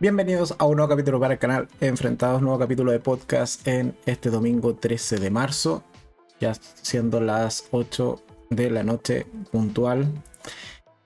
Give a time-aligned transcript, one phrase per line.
[0.00, 4.30] Bienvenidos a un nuevo capítulo para el canal, enfrentados nuevo capítulo de podcast en este
[4.30, 5.84] domingo 13 de marzo,
[6.40, 8.18] ya siendo las 8
[8.48, 10.10] de la noche puntual.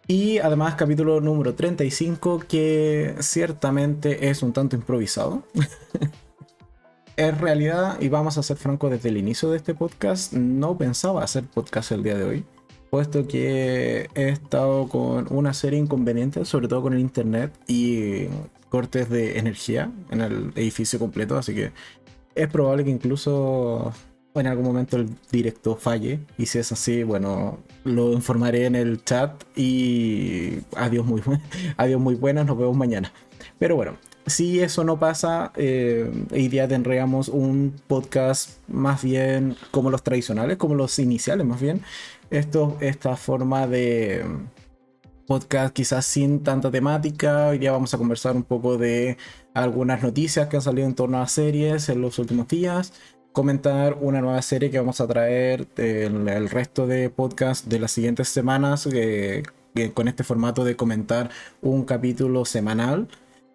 [0.07, 5.43] Y además capítulo número 35 que ciertamente es un tanto improvisado.
[7.17, 11.25] en realidad, y vamos a ser francos desde el inicio de este podcast, no pensaba
[11.25, 12.47] hacer podcast el día de hoy
[12.95, 18.27] puesto que he estado con una serie inconveniente, sobre todo con el internet y
[18.69, 21.73] cortes de energía en el edificio completo, así que
[22.37, 23.93] es probable que incluso
[24.37, 29.03] en algún momento el directo falle y si es así, bueno, lo informaré en el
[29.03, 31.21] chat y adiós muy,
[31.77, 33.13] adiós muy buenas, nos vemos mañana.
[33.59, 39.91] Pero bueno, si eso no pasa, eh, hoy día tendríamos un podcast más bien como
[39.91, 41.83] los tradicionales, como los iniciales más bien.
[42.31, 44.25] Esto, esta forma de
[45.27, 47.49] podcast quizás sin tanta temática.
[47.49, 49.17] Hoy día vamos a conversar un poco de
[49.53, 52.93] algunas noticias que han salido en torno a series en los últimos días.
[53.33, 57.93] Comentar una nueva serie que vamos a traer en el resto de podcast de las
[57.93, 59.43] siguientes semanas eh,
[59.93, 63.09] con este formato de comentar un capítulo semanal.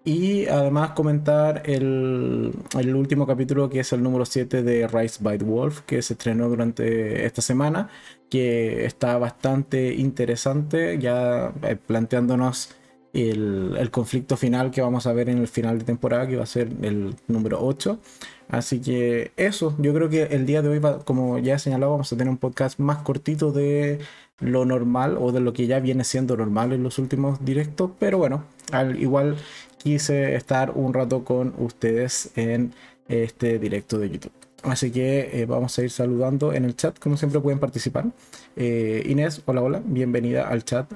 [0.09, 5.37] Y además comentar el, el, último capítulo que es el número 7 de Rise by
[5.37, 7.89] the Wolf que se estrenó durante esta semana
[8.27, 12.71] que está bastante interesante, ya eh, planteándonos
[13.13, 16.43] el, el, conflicto final que vamos a ver en el final de temporada, que va
[16.43, 17.99] a ser el número 8.
[18.47, 22.11] Así que eso, yo creo que el día de hoy, como ya he señalado, vamos
[22.11, 23.99] a tener un podcast más cortito de
[24.39, 28.17] lo normal o de lo que ya viene siendo normal en los últimos directos, pero
[28.17, 29.35] bueno, al igual
[29.79, 32.73] quise estar un rato con ustedes en
[33.07, 34.31] este directo de YouTube.
[34.63, 38.05] Así que eh, vamos a ir saludando en el chat, como siempre pueden participar.
[38.55, 40.91] Eh, Inés, hola, hola, bienvenida al chat,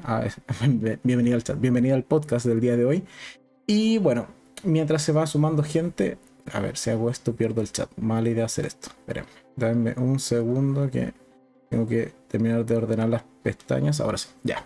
[1.03, 3.03] bienvenida al chat, bienvenida al podcast del día de hoy.
[3.65, 4.27] Y bueno,
[4.63, 6.17] mientras se va sumando gente,
[6.51, 7.89] a ver, si hago esto pierdo el chat.
[7.97, 8.89] Mala idea hacer esto.
[8.89, 11.13] Espérenme, dame un segundo que
[11.69, 14.01] tengo que terminar de ordenar las pestañas.
[14.01, 14.65] Ahora sí, ya.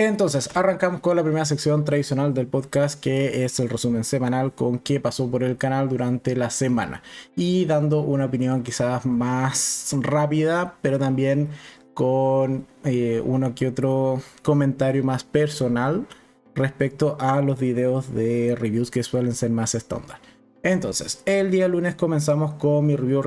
[0.00, 4.78] Entonces, arrancamos con la primera sección tradicional del podcast, que es el resumen semanal con
[4.78, 7.02] qué pasó por el canal durante la semana.
[7.34, 11.48] Y dando una opinión quizás más rápida, pero también
[11.94, 16.06] con eh, uno que otro comentario más personal
[16.54, 20.20] respecto a los videos de reviews que suelen ser más estándar.
[20.62, 23.20] Entonces, el día lunes comenzamos con mi review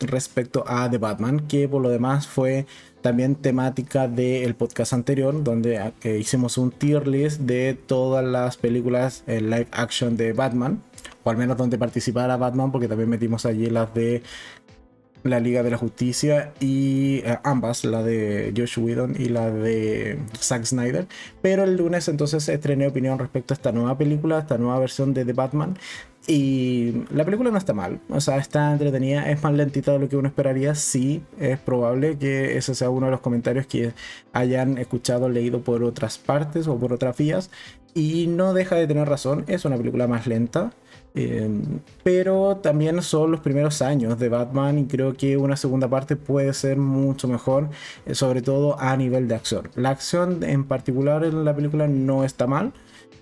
[0.00, 2.66] respecto a The Batman, que por lo demás fue
[3.00, 9.24] también temática del podcast anterior, donde eh, hicimos un tier list de todas las películas
[9.26, 10.82] en live action de Batman,
[11.24, 14.22] o al menos donde participara Batman, porque también metimos allí las de
[15.24, 20.18] la Liga de la Justicia y eh, ambas, la de Josh Whedon y la de
[20.38, 21.06] Zack Snyder.
[21.42, 25.24] Pero el lunes entonces estrené opinión respecto a esta nueva película, esta nueva versión de
[25.24, 25.76] The Batman.
[26.30, 30.10] Y la película no está mal, o sea, está entretenida, es más lentita de lo
[30.10, 30.74] que uno esperaría.
[30.74, 33.94] Sí, es probable que ese sea uno de los comentarios que
[34.34, 37.50] hayan escuchado, leído por otras partes o por otras vías.
[37.94, 40.72] Y no deja de tener razón, es una película más lenta.
[41.14, 46.14] Em, pero también son los primeros años de Batman y creo que una segunda parte
[46.16, 47.70] puede ser mucho mejor,
[48.04, 49.70] eh, sobre todo a nivel de acción.
[49.76, 52.74] La acción en particular en la película no está mal,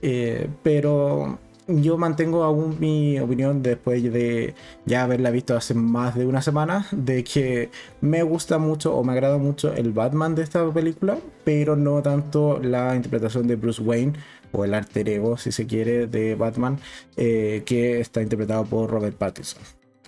[0.02, 4.54] eh, pero yo mantengo aún mi opinión después de
[4.84, 9.12] ya haberla visto hace más de una semana, de que me gusta mucho o me
[9.12, 14.14] agrada mucho el Batman de esta película, pero no tanto la interpretación de Bruce Wayne
[14.52, 16.78] o el alter ego, si se quiere, de Batman,
[17.16, 19.62] eh, que está interpretado por Robert Pattinson.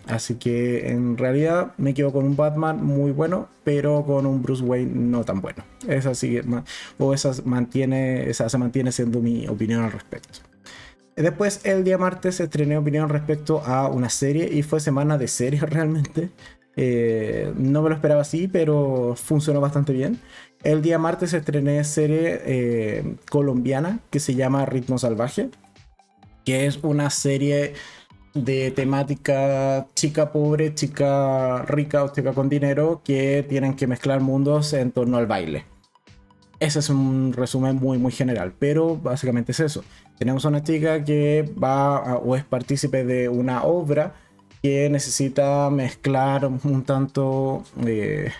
[0.06, 4.62] Así que en realidad me quedo con un Batman muy bueno, pero con un Bruce
[4.62, 5.64] Wayne no tan bueno.
[5.86, 6.42] Esa sigue,
[6.98, 10.47] o esa mantiene, esa se mantiene siendo mi opinión al respecto.
[11.22, 15.62] Después, el día martes, estrené opinión respecto a una serie y fue semana de series
[15.68, 16.30] realmente.
[16.76, 20.20] Eh, no me lo esperaba así, pero funcionó bastante bien.
[20.62, 25.50] El día martes estrené serie eh, colombiana que se llama Ritmo Salvaje,
[26.44, 27.74] que es una serie
[28.34, 34.72] de temática chica pobre, chica rica o chica con dinero que tienen que mezclar mundos
[34.72, 35.64] en torno al baile.
[36.60, 39.84] Ese es un resumen muy muy general, pero básicamente es eso.
[40.18, 44.14] Tenemos una chica que va o es partícipe de una obra
[44.62, 48.32] que necesita mezclar un tanto eh,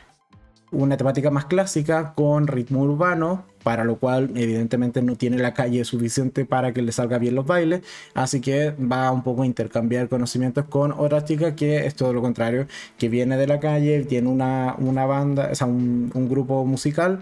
[0.71, 5.85] una temática más clásica con ritmo urbano, para lo cual evidentemente no tiene la calle
[5.85, 7.83] suficiente para que le salga bien los bailes,
[8.15, 12.21] así que va un poco a intercambiar conocimientos con otra chica que es todo lo
[12.23, 12.67] contrario,
[12.99, 17.21] que viene de la calle, tiene una, una banda, o sea, un, un grupo musical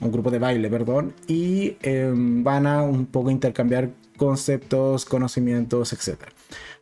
[0.00, 6.20] un grupo de baile, perdón, y em, van a un poco intercambiar conceptos, conocimientos, etc.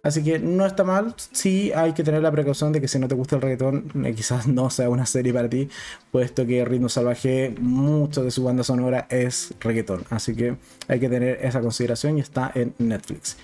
[0.03, 3.09] Así que no está mal, sí hay que tener la precaución de que si no
[3.09, 5.69] te gusta el reggaetón, eh, quizás no sea una serie para ti,
[6.11, 10.05] puesto que Ritmo Salvaje, mucho de su banda sonora es reggaetón.
[10.11, 10.57] Así que
[10.89, 13.37] hay que tener esa consideración y está en Netflix.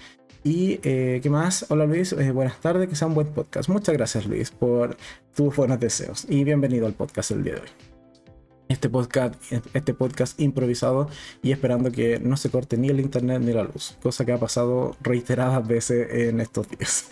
[0.44, 3.68] Y eh, qué más, hola Luis, eh, buenas tardes, que sea un buen podcast.
[3.68, 4.96] Muchas gracias Luis por
[5.34, 7.87] tus buenos deseos y bienvenido al podcast el día de hoy
[8.68, 9.34] este podcast,
[9.74, 11.08] este podcast improvisado
[11.42, 14.38] y esperando que no se corte ni el internet ni la luz, cosa que ha
[14.38, 17.08] pasado reiteradas veces en estos días.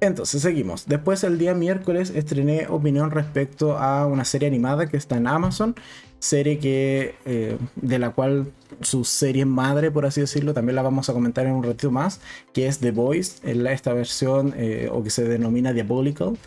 [0.00, 0.86] Entonces seguimos.
[0.86, 5.74] Después el día miércoles estrené opinión respecto a una serie animada que está en Amazon,
[6.20, 11.08] serie que eh, de la cual su serie madre, por así decirlo, también la vamos
[11.08, 12.20] a comentar en un ratito más,
[12.52, 16.38] que es The Voice, en esta versión eh, o que se denomina Diabolical,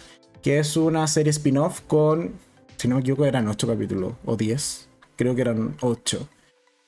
[0.42, 2.32] que es una serie spin-off con
[2.82, 4.90] si no me equivoco, eran 8 capítulos o 10.
[5.16, 6.28] Creo que eran 8.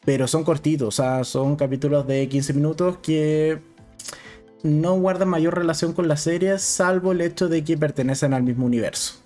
[0.03, 3.59] Pero son cortitos, o sea, son capítulos de 15 minutos que
[4.63, 8.65] no guardan mayor relación con la serie, salvo el hecho de que pertenecen al mismo
[8.65, 9.19] universo.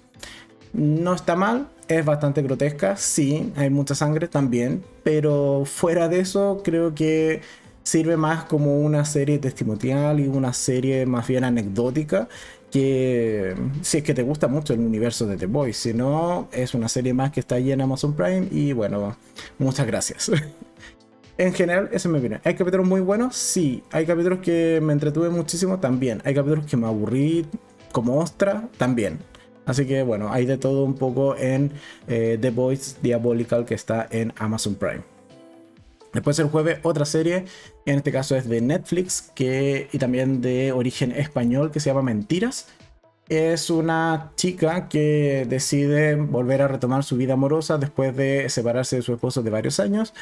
[0.74, 6.62] No está mal, es bastante grotesca, sí, hay mucha sangre también, pero fuera de eso
[6.66, 7.42] creo que
[7.88, 12.28] sirve más como una serie testimonial y una serie más bien anecdótica
[12.70, 16.74] que si es que te gusta mucho el universo de The Boys, si no, es
[16.74, 19.16] una serie más que está ahí en Amazon Prime y bueno,
[19.58, 20.30] muchas gracias.
[21.38, 22.42] en general, eso me viene.
[22.44, 23.38] ¿Hay capítulos muy buenos?
[23.38, 23.82] Sí.
[23.92, 25.80] ¿Hay capítulos que me entretuve muchísimo?
[25.80, 26.22] También.
[26.26, 27.46] ¿Hay capítulos que me aburrí
[27.94, 28.68] como ostra?
[28.78, 29.20] También.
[29.66, 31.72] Así que bueno, hay de todo un poco en
[32.10, 35.17] eh, The Boys Diabolical que está en Amazon Prime.
[36.14, 37.46] Después el jueves otra serie,
[37.86, 42.02] en este caso es de Netflix que, y también de origen español que se llama
[42.02, 42.68] Mentiras.
[43.30, 49.02] Es una chica que decide volver a retomar su vida amorosa después de separarse de
[49.02, 50.14] su esposo de varios años.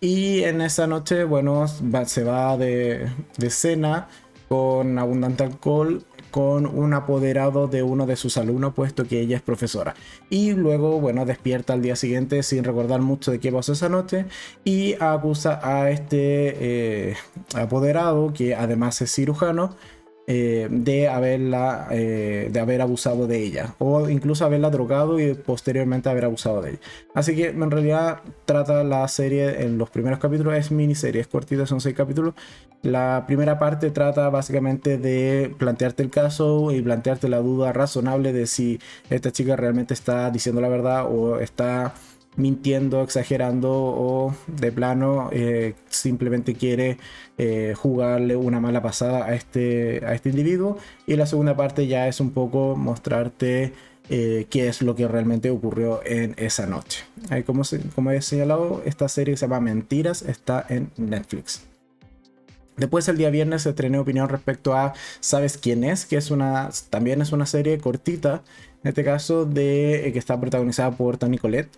[0.00, 1.66] Y en esa noche, bueno,
[2.06, 4.08] se va de, de cena
[4.48, 6.04] con abundante alcohol
[6.34, 9.94] con un apoderado de uno de sus alumnos, puesto que ella es profesora.
[10.30, 14.26] Y luego, bueno, despierta al día siguiente sin recordar mucho de qué pasó esa noche
[14.64, 17.16] y acusa a este eh,
[17.54, 19.76] apoderado, que además es cirujano,
[20.26, 26.08] eh, de, haberla, eh, de haber abusado de ella o incluso haberla drogado y posteriormente
[26.08, 26.80] haber abusado de ella.
[27.12, 31.66] Así que en realidad trata la serie en los primeros capítulos, es miniserie, es cortita,
[31.66, 32.32] son seis capítulos.
[32.80, 38.46] La primera parte trata básicamente de plantearte el caso y plantearte la duda razonable de
[38.46, 38.80] si
[39.10, 41.92] esta chica realmente está diciendo la verdad o está
[42.36, 46.98] mintiendo, exagerando o de plano eh, simplemente quiere
[47.38, 50.78] eh, jugarle una mala pasada a este, a este individuo.
[51.06, 53.72] Y la segunda parte ya es un poco mostrarte
[54.10, 57.04] eh, qué es lo que realmente ocurrió en esa noche.
[57.46, 57.62] como,
[57.94, 61.62] como he señalado, esta serie se llama Mentiras, está en Netflix.
[62.76, 66.06] Después el día viernes se estrenó opinión respecto a ¿Sabes quién es?
[66.06, 68.42] Que es una, también es una serie cortita,
[68.82, 71.70] en este caso de, que está protagonizada por Tony Colette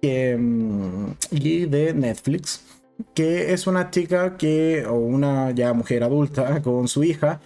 [0.00, 2.62] Em, y de Netflix,
[3.14, 7.40] que es una chica que, o una ya mujer adulta con su hija,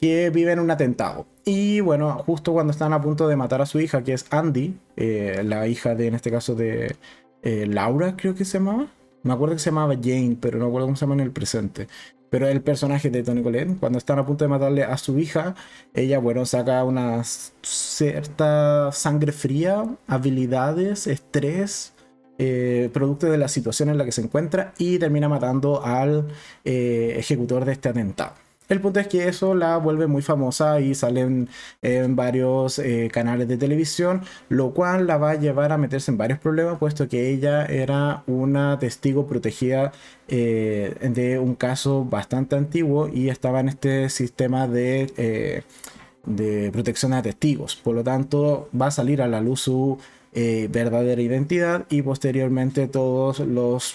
[0.00, 1.26] que vive en un atentado.
[1.44, 4.78] Y bueno, justo cuando están a punto de matar a su hija, que es Andy,
[4.96, 6.96] eh, la hija de, en este caso, de
[7.42, 8.88] eh, Laura, creo que se llamaba.
[9.22, 11.88] Me acuerdo que se llamaba Jane, pero no recuerdo cómo se llama en el presente.
[12.30, 15.54] Pero el personaje de Tony Colette, cuando están a punto de matarle a su hija,
[15.94, 21.94] ella, bueno, saca una cierta sangre fría, habilidades, estrés,
[22.38, 26.28] eh, de la situación en la que se encuentra y termina matando al
[26.64, 28.32] eh, ejecutor de este atentado.
[28.68, 31.48] El punto es que eso la vuelve muy famosa y salen
[31.80, 36.18] en varios eh, canales de televisión, lo cual la va a llevar a meterse en
[36.18, 39.92] varios problemas, puesto que ella era una testigo protegida
[40.28, 45.64] de un caso bastante antiguo y estaba en este sistema de,
[46.26, 47.74] de protección a testigos.
[47.76, 49.98] Por lo tanto, va a salir a la luz su
[50.32, 53.94] eh, verdadera identidad y posteriormente todos los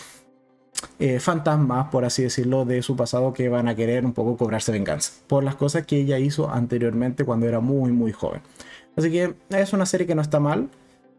[1.00, 4.72] eh, fantasmas, por así decirlo, de su pasado que van a querer un poco cobrarse
[4.72, 8.42] venganza por las cosas que ella hizo anteriormente cuando era muy muy joven.
[8.96, 10.70] Así que es una serie que no está mal,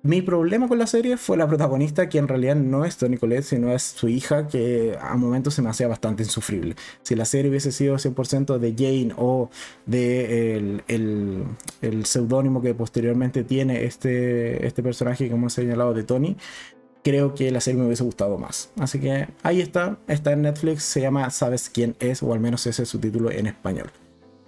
[0.04, 3.42] mi problema con la serie fue la protagonista, que en realidad no es Tony Colette,
[3.42, 6.76] sino es su hija, que a momentos se me hacía bastante insufrible.
[7.02, 9.48] Si la serie hubiese sido 100% de Jane o
[9.86, 10.56] de
[10.88, 11.46] el,
[11.80, 16.36] el, seudónimo que posteriormente tiene este, este personaje, como he señalado, de Tony,
[17.02, 18.72] creo que la serie me hubiese gustado más.
[18.78, 22.66] Así que ahí está, está en Netflix, se llama Sabes quién es, o al menos
[22.66, 23.90] ese es su título en español.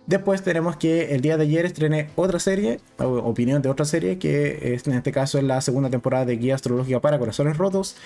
[0.06, 4.74] Después tenemos que el día de ayer estrené otra serie, opinión de otra serie, que
[4.74, 7.96] es, en este caso es la segunda temporada de Guía Astrológica para Corazones Rotos,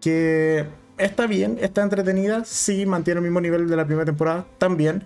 [0.00, 0.66] que
[0.98, 5.02] está bien, está entretenida, sí, mantiene el mismo nivel de la primera temporada, también,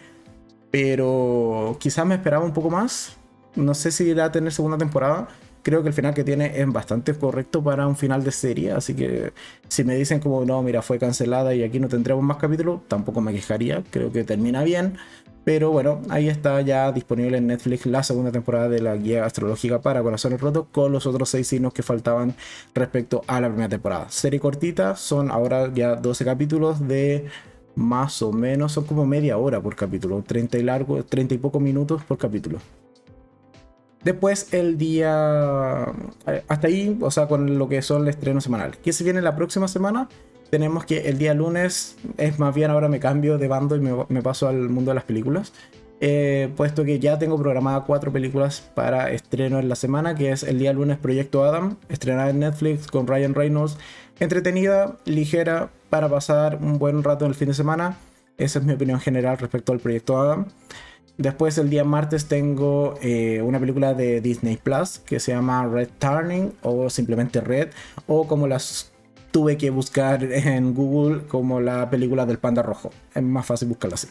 [0.71, 3.17] pero quizás me esperaba un poco más.
[3.55, 5.29] No sé si irá a tener segunda temporada.
[5.63, 8.95] Creo que el final que tiene es bastante correcto para un final de serie, así
[8.95, 9.33] que
[9.69, 13.21] si me dicen como no, mira, fue cancelada y aquí no tendremos más capítulos, tampoco
[13.21, 14.99] me quejaría, creo que termina bien.
[15.45, 19.81] Pero bueno, ahí está ya disponible en Netflix la segunda temporada de la guía astrológica
[19.81, 22.35] para corazones rotos con los otros seis signos que faltaban
[22.75, 24.09] respecto a la primera temporada.
[24.09, 27.27] Serie cortita, son ahora ya 12 capítulos de
[27.75, 31.61] más o menos, son como media hora por capítulo, 30 y largo, 30 y pocos
[31.61, 32.59] minutos por capítulo.
[34.05, 35.87] Después el día...
[36.27, 38.77] Eh, hasta ahí, o sea, con lo que son el estreno semanal.
[38.79, 40.09] ¿Qué se viene la próxima semana?
[40.53, 44.21] Tenemos que el día lunes es más bien ahora me cambio de bando y me,
[44.23, 45.55] paso al mundo de las películas.
[45.99, 50.43] Eh, puesto que ya tengo programadas cuatro películas para estreno en la semana, que es
[50.43, 53.79] el día lunes Proyecto Adam, estrenada en Netflix con Ryan Reynolds,
[54.21, 57.97] entretenida, ligera, para pasar un buen rato en el fin de semana.
[58.37, 60.49] Esa es mi opinión general respecto al Proyecto Adam.
[61.17, 65.89] Después el día martes tengo eh, una película de Disney Plus que se llama Red
[65.99, 67.71] Turning o simplemente Red
[68.07, 68.92] o como las
[69.33, 72.91] tuve que buscar en Google como la película del panda rojo.
[73.15, 74.07] Es más fácil buscarla así.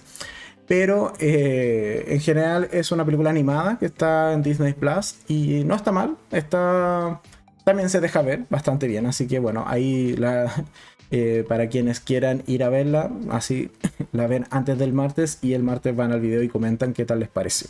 [0.67, 5.75] Pero eh, en general es una película animada que está en Disney Plus y no
[5.75, 6.17] está mal.
[6.31, 7.21] Está
[7.63, 9.05] también se deja ver bastante bien.
[9.05, 10.15] Así que bueno, ahí
[11.11, 13.71] eh, para quienes quieran ir a verla, así
[14.11, 17.19] la ven antes del martes y el martes van al video y comentan qué tal
[17.19, 17.69] les pareció.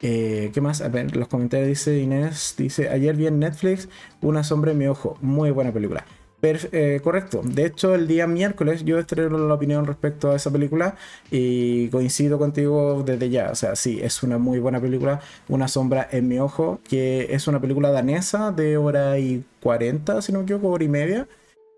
[0.00, 0.80] Eh, ¿Qué más?
[0.80, 3.88] A ver, los comentarios dice Inés, dice, ayer vi en Netflix
[4.20, 6.04] Una sombra en mi ojo, muy buena película.
[6.44, 7.40] Eh, correcto.
[7.44, 10.96] De hecho, el día miércoles yo estreno la opinión respecto a esa película
[11.30, 13.50] y coincido contigo desde ya.
[13.52, 15.20] O sea, sí, es una muy buena película.
[15.48, 20.32] Una sombra en mi ojo, que es una película danesa de hora y 40, si
[20.32, 21.28] no me equivoco, hora y media.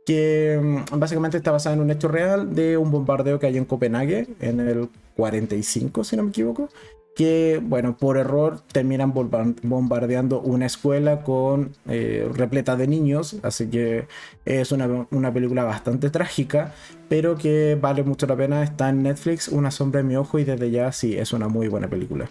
[0.07, 3.67] Que mm, básicamente está basada en un hecho real de un bombardeo que hay en
[3.67, 6.71] Copenhague en el 45, si no me equivoco
[7.15, 14.07] que, bueno, por error terminan bombardeando una escuela con eh, repleta de niños, así que
[14.45, 16.75] es una, película bastante trágica,
[17.09, 20.45] pero que vale mucho la pena, está en Netflix, Una sombra en mi ojo y
[20.45, 22.29] desde ya sí, es una muy buena película.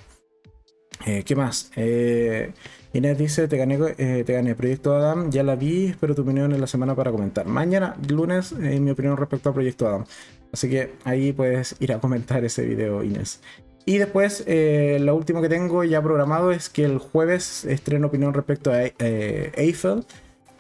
[1.05, 1.71] Eh, ¿Qué más?
[1.75, 2.51] Eh,
[2.93, 6.61] Inés dice, te gané, te gané Proyecto Adam, ya la vi, espero tu opinión en
[6.61, 7.45] la semana para comentar.
[7.45, 10.05] Mañana, lunes, mi opinión respecto a Proyecto Adam.
[10.53, 13.41] Así que ahí puedes ir a comentar ese video, Inés.
[13.85, 18.33] Y después, eh, lo último que tengo ya programado es que el jueves estreno opinión
[18.33, 20.05] respecto a eh, Eiffel,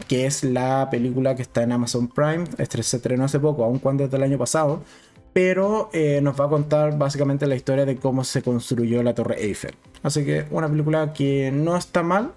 [0.07, 2.43] que es la película que está en Amazon Prime.
[2.57, 4.83] Este se estrenó hace poco, aun cuando es del año pasado.
[5.31, 9.41] Pero eh, nos va a contar básicamente la historia de cómo se construyó la Torre
[9.43, 9.73] Eiffel.
[10.03, 12.33] Así que una película que no está mal.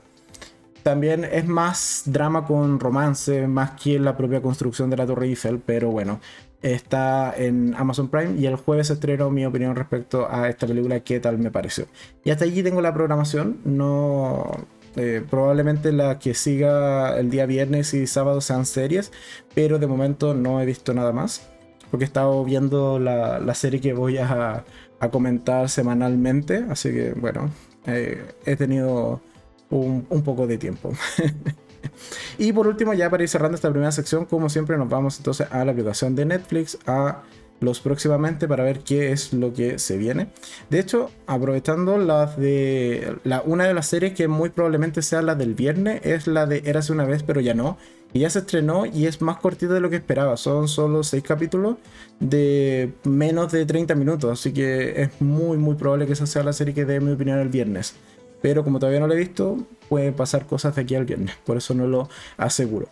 [0.83, 5.59] También es más drama con romance, más que la propia construcción de la Torre Eiffel.
[5.59, 6.21] Pero bueno,
[6.63, 11.21] está en Amazon Prime y el jueves estreno mi opinión respecto a esta película, qué
[11.21, 11.87] tal me pareció.
[12.25, 14.67] Y hasta allí tengo la programación, no...
[14.99, 19.13] Eh, probablemente la que siga el día viernes y sábado sean series,
[19.55, 21.51] pero de momento no he visto nada más,
[21.91, 24.65] porque he estado viendo la, serie que voy a,
[25.13, 27.51] comentar semanalmente, así que bueno,
[27.87, 29.21] eh, he tenido
[29.69, 30.93] un, un poco de tiempo.
[32.39, 35.47] y por último, ya para ir cerrando esta primera sección, como siempre, nos vamos entonces
[35.51, 37.23] a la aplicación de Netflix, a
[37.61, 40.29] los próximamente para ver qué es lo que se viene.
[40.71, 45.35] De hecho, aprovechando las de la, una de las series que muy probablemente sea la
[45.35, 47.79] del viernes es la de Érase una vez pero ya no.
[48.13, 50.37] Y ya se estrenó y es más cortita de lo que esperaba.
[50.37, 51.77] Son solo 6 capítulos
[52.21, 54.31] de menos de 30 minutos.
[54.39, 57.39] Así que es muy muy probable que esa sea la serie que dé mi opinión
[57.39, 57.95] el viernes.
[58.43, 61.57] Pero como todavía no lo he visto, puede pasar cosas de aquí al viernes, por
[61.57, 62.89] eso no lo aseguro.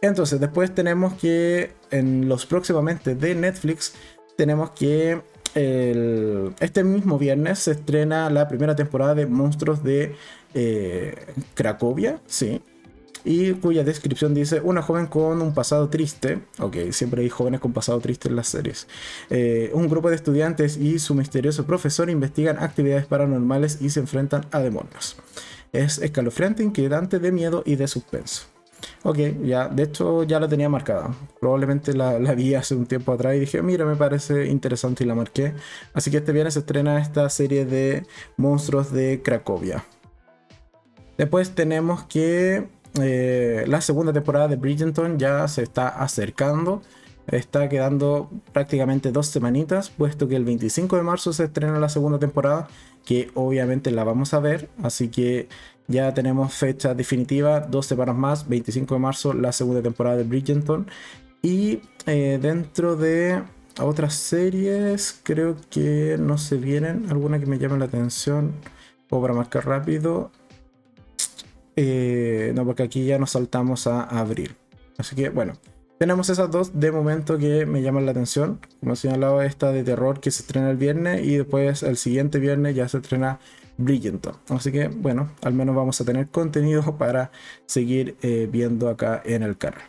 [0.00, 3.94] Entonces, después tenemos que en los próximamente de Netflix,
[4.36, 5.20] tenemos que
[5.54, 10.14] este mismo viernes se estrena la primera temporada de Monstruos de
[10.54, 11.14] eh,
[11.54, 12.62] Cracovia, sí,
[13.28, 17.74] y cuya descripción dice una joven con un pasado triste, ok, siempre hay jóvenes con
[17.74, 18.88] pasado triste en las series,
[19.28, 24.46] eh, un grupo de estudiantes y su misterioso profesor investigan actividades paranormales y se enfrentan
[24.50, 25.16] a demonios.
[25.74, 28.44] Es escalofriante, inquietante, de miedo y de suspenso.
[29.02, 31.14] Ok, ya, de hecho ya la tenía marcada.
[31.38, 35.06] Probablemente la, la, vi hace un tiempo atrás y dije, mira, me parece interesante y
[35.06, 35.52] la marqué.
[35.92, 38.06] Así que este viernes se estrena esta serie de
[38.38, 39.84] monstruos de Cracovia.
[41.18, 42.68] Después tenemos que
[43.02, 46.82] eh, la segunda temporada de Bridgerton ya se está acercando.
[47.26, 52.18] Está quedando prácticamente dos semanitas, puesto que el 25 de marzo se estrena la segunda
[52.18, 52.68] temporada,
[53.04, 54.70] que obviamente la vamos a ver.
[54.82, 55.48] Así que
[55.88, 60.86] ya tenemos fecha definitiva, dos semanas más, 25 de marzo, la segunda temporada de Bridgerton.
[61.42, 63.42] Y eh, dentro de
[63.80, 67.06] otras series, creo que no se vienen.
[67.10, 68.52] Alguna que me llame la atención.
[69.10, 70.30] O para marcar rápido.
[71.80, 74.56] Eh, no, porque aquí ya nos saltamos a abril.
[74.96, 75.52] Así que bueno,
[75.96, 78.58] tenemos esas dos de momento que me llaman la atención.
[78.80, 82.40] Como he señalado, esta de terror que se estrena el viernes y después el siguiente
[82.40, 83.38] viernes ya se estrena
[83.76, 84.26] Brilliant.
[84.48, 87.30] Así que bueno, al menos vamos a tener contenido para
[87.66, 89.82] seguir eh, viendo acá en el canal.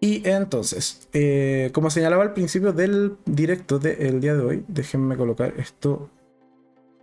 [0.00, 5.54] Y entonces, eh, como señalaba al principio del directo del día de hoy, déjenme colocar
[5.58, 6.08] esto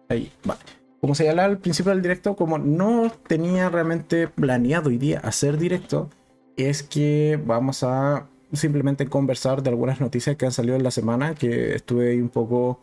[0.08, 0.32] ahí.
[0.46, 0.85] Vale.
[1.06, 6.10] Como señalaba al principio del directo, como no tenía realmente planeado hoy día hacer directo,
[6.58, 11.36] es que vamos a simplemente conversar de algunas noticias que han salido en la semana,
[11.36, 12.80] que estuve un poco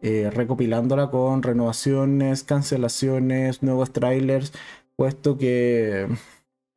[0.00, 4.54] eh, recopilándola con renovaciones, cancelaciones, nuevos trailers,
[4.96, 6.08] puesto que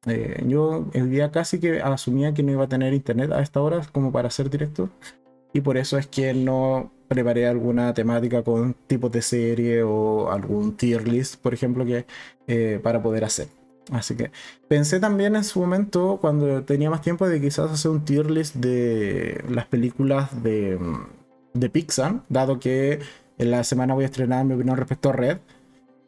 [0.07, 3.61] eh, yo el día casi que asumía que no iba a tener internet a esta
[3.61, 4.89] hora como para hacer directo,
[5.53, 10.77] y por eso es que no preparé alguna temática con tipos de serie o algún
[10.77, 12.05] tier list, por ejemplo, que
[12.47, 13.49] eh, para poder hacer.
[13.91, 14.31] Así que
[14.69, 18.55] pensé también en su momento, cuando tenía más tiempo, de quizás hacer un tier list
[18.55, 20.79] de las películas de,
[21.53, 22.99] de Pixar, dado que
[23.37, 25.39] en la semana voy a estrenar mi opinión respecto a Red,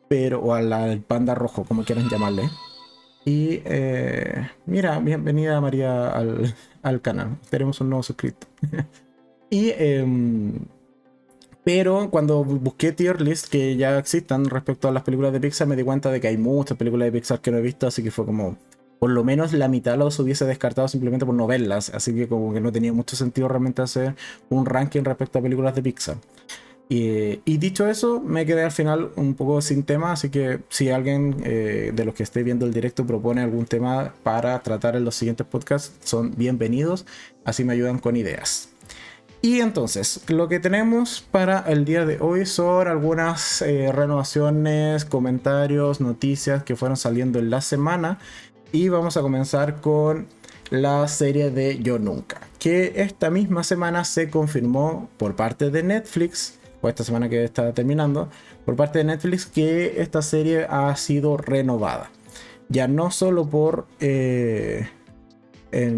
[0.07, 2.43] pero, o al panda rojo, como quieran llamarle.
[3.25, 7.35] Y eh, mira, bienvenida María al, al, canal.
[7.49, 8.47] Tenemos un nuevo suscrito.
[9.49, 10.53] y em,
[11.63, 15.75] pero cuando busqué tier list que ya existan respecto a las películas de Pixar, me
[15.75, 18.11] di cuenta de que hay muchas películas de Pixar que no he visto, así que
[18.11, 18.57] fue como,
[18.99, 22.53] por lo menos la mitad los hubiese descartado simplemente por no verlas, así que como
[22.53, 24.15] que no tenía mucho sentido realmente hacer
[24.49, 26.17] un ranking respecto a películas de Pixar.
[26.89, 31.37] Y, dicho eso, me quedé al final un poco sin tema, así que si alguien
[31.43, 35.15] eh, de los que esté viendo el directo propone algún tema para tratar en los
[35.15, 37.07] siguientes podcasts, son bienvenidos,
[37.45, 38.72] así me ayudan con ideas.
[39.45, 45.99] Y entonces, lo que tenemos para el día de hoy son algunas eh, renovaciones, comentarios,
[45.99, 48.19] noticias que fueron saliendo en la semana.
[48.71, 50.27] Y vamos a comenzar con
[50.69, 56.57] la serie de Yo Nunca, que esta misma semana se confirmó por parte de Netflix,
[56.79, 58.29] o esta semana que está terminando,
[58.63, 62.11] por parte de Netflix que esta serie ha sido renovada.
[62.69, 63.87] Ya no solo por...
[63.99, 64.87] Eh,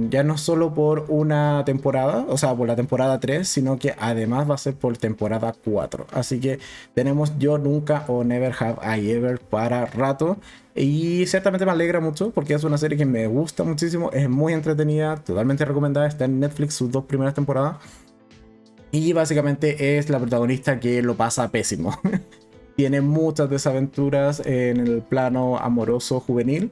[0.10, 4.50] ya no solo por una temporada, o sea, por la temporada 3, sino que además
[4.50, 6.08] va a ser por temporada 4.
[6.14, 6.60] Así que
[6.94, 10.38] tenemos Yo Nunca o Never Have I Ever para rato.
[10.76, 14.54] Y ciertamente me alegra mucho porque es una serie que me gusta muchísimo, es muy
[14.54, 17.78] entretenida, totalmente recomendada, está en Netflix sus dos primeras temporadas.
[18.92, 21.98] Y básicamente es la protagonista que lo pasa pésimo.
[22.78, 26.72] Tiene muchas desaventuras en el plano amoroso juvenil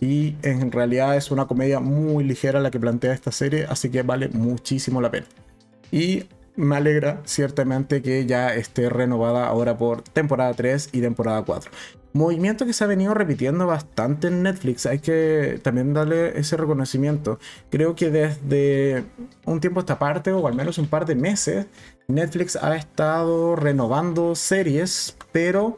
[0.00, 4.02] y en realidad es una comedia muy ligera la que plantea esta serie, así que
[4.02, 5.26] vale muchísimo la pena.
[5.90, 6.24] Y
[6.56, 11.70] me alegra ciertamente que ya esté renovada ahora por temporada 3 y temporada 4.
[12.12, 17.38] Movimiento que se ha venido repitiendo bastante en Netflix, hay que también darle ese reconocimiento.
[17.70, 19.04] Creo que desde
[19.44, 21.66] un tiempo esta parte, o al menos un par de meses,
[22.08, 25.76] Netflix ha estado renovando series, pero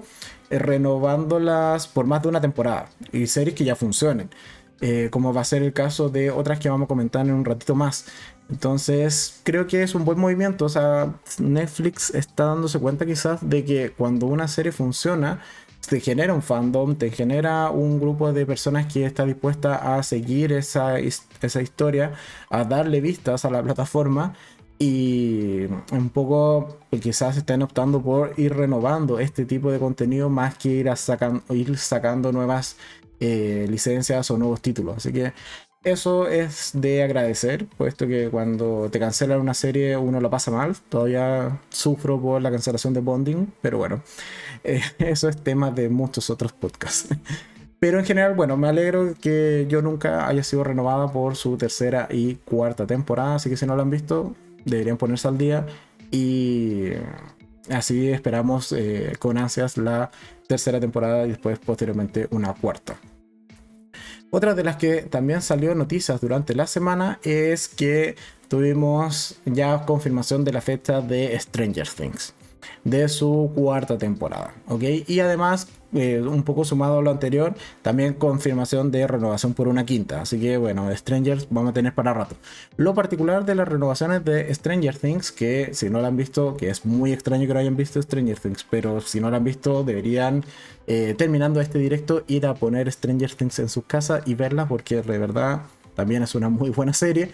[0.51, 4.31] renovándolas por más de una temporada y series que ya funcionen.
[4.83, 7.45] Eh, como va a ser el caso de otras que vamos a comentar en un
[7.45, 8.07] ratito más.
[8.49, 10.65] Entonces, creo que es un buen movimiento.
[10.65, 15.41] O sea, Netflix está dándose cuenta quizás de que cuando una serie funciona,
[15.89, 20.53] te genera un fandom, te genera un grupo de personas que está dispuesta a seguir
[20.53, 22.13] esa, esa historia,
[22.49, 24.35] a darle vistas a la plataforma
[24.83, 30.71] y un poco quizás estén optando por ir renovando este tipo de contenido más que
[30.71, 30.97] ir, a
[31.51, 32.79] ir sacando nuevas
[33.21, 34.97] eh, licencias o nuevos títulos.
[34.97, 35.35] Así que
[35.85, 40.75] eso es de agradecer, puesto que cuando te cancelan una serie uno lo pasa mal.
[40.89, 44.03] Todavía sufro por la cancelación de Bonding, pero bueno,
[44.65, 47.15] eh, eso es tema de muchos otros podcasts.
[47.81, 52.09] Pero en general, bueno, me alegro que yo nunca haya sido renovada por su tercera
[52.11, 55.67] y cuarta temporada, así que si no lo han visto, deberían ponerse al día
[56.11, 56.91] y
[57.71, 60.11] así esperamos eh, con ansias la
[60.47, 62.97] tercera temporada y después posteriormente una cuarta.
[64.31, 68.15] Otra de las que también salió noticias durante la semana es que
[68.49, 72.35] tuvimos ya confirmación de la fecha de Stranger Things
[72.85, 74.55] de su cuarta temporada.
[74.69, 74.83] ¿ok?
[75.07, 79.85] Y además, eh, un poco sumado a lo anterior, también confirmación de renovación por una
[79.85, 80.21] quinta.
[80.21, 82.37] Así que bueno, Strangers vamos a tener para rato.
[82.77, 86.71] Lo particular de las renovaciones de Stranger Things, que si no la han visto, que
[86.71, 89.83] es muy extraño que no hayan visto Stranger Things, pero si no la han visto,
[89.83, 90.45] deberían,
[90.87, 95.03] eh, terminando este directo, ir a poner Stranger Things en su casa y verla, porque
[95.03, 95.63] de verdad
[95.95, 97.31] también es una muy buena serie.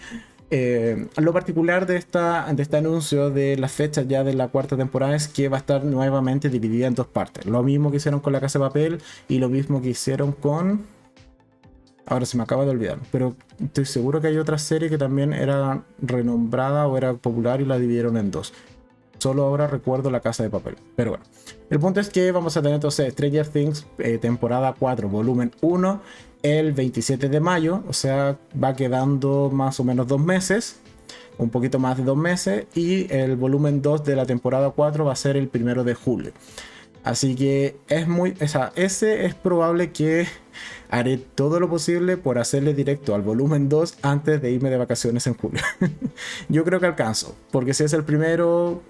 [0.49, 4.77] Eh, lo particular de, esta, de este anuncio de la fecha ya de la cuarta
[4.77, 7.45] temporada es que va a estar nuevamente dividida en dos partes.
[7.45, 10.85] Lo mismo que hicieron con La Casa de Papel y lo mismo que hicieron con...
[12.05, 15.33] Ahora se me acaba de olvidar, pero estoy seguro que hay otra serie que también
[15.33, 18.53] era renombrada o era popular y la dividieron en dos.
[19.19, 20.75] Solo ahora recuerdo La Casa de Papel.
[20.95, 21.25] Pero bueno,
[21.69, 26.01] el punto es que vamos a tener entonces Stranger Things eh, temporada 4, volumen 1
[26.43, 30.79] el 27 de mayo, o sea, va quedando más o menos dos meses,
[31.37, 35.13] un poquito más de dos meses, y el volumen 2 de la temporada 4 va
[35.13, 36.31] a ser el primero de julio.
[37.03, 40.27] Así que es muy, o sea, ese es probable que
[40.89, 45.27] haré todo lo posible por hacerle directo al volumen 2 antes de irme de vacaciones
[45.27, 45.61] en julio.
[46.49, 48.83] yo creo que alcanzo, porque si es el primero,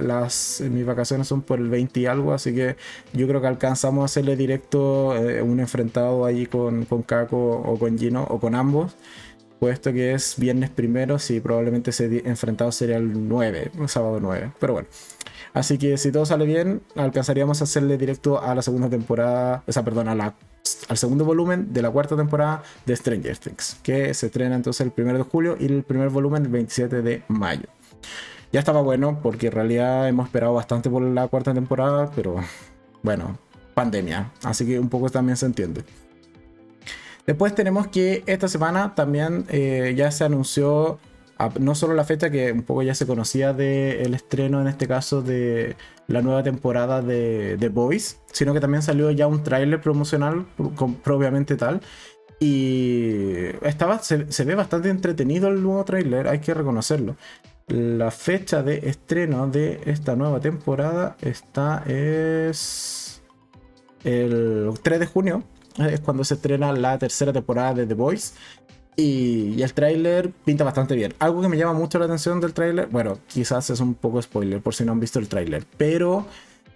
[0.00, 2.76] las, mis vacaciones son por el 20 y algo, así que
[3.12, 7.78] yo creo que alcanzamos a hacerle directo eh, un enfrentado ahí con, con Kako o
[7.78, 8.94] con Gino o con ambos.
[9.58, 14.50] Puesto que es viernes primero, sí, probablemente ese enfrentado sería el 9, el sábado 9.
[14.58, 14.88] Pero bueno,
[15.52, 19.72] Así que si todo sale bien, alcanzaríamos a hacerle directo a la segunda temporada, o
[19.72, 20.34] sea, perdón, al
[20.96, 25.18] segundo volumen de la cuarta temporada de Stranger Things, que se estrena entonces el 1
[25.18, 27.68] de julio y el primer volumen el 27 de mayo.
[28.52, 32.36] Ya estaba bueno porque en realidad hemos esperado bastante por la cuarta temporada, pero
[33.02, 33.38] bueno,
[33.74, 35.84] pandemia, así que un poco también se entiende.
[37.26, 40.98] Después tenemos que esta semana también eh, ya se anunció
[41.58, 45.22] no solo la fecha que un poco ya se conocía del estreno, en este caso,
[45.22, 50.46] de la nueva temporada de The Boys, sino que también salió ya un tráiler promocional,
[51.02, 51.80] propiamente tal.
[52.38, 57.16] Y estaba, se, ve bastante entretenido el nuevo tráiler, hay que reconocerlo.
[57.68, 63.22] La fecha de estreno de esta nueva temporada está es
[64.02, 65.44] el 3 de junio,
[65.78, 68.34] es cuando se estrena la tercera temporada de The Boys.
[68.96, 71.14] Y, el tráiler pinta bastante bien.
[71.18, 74.60] Algo que me llama mucho la atención del tráiler, bueno, quizás es un poco spoiler
[74.60, 76.26] por si no han visto el tráiler, pero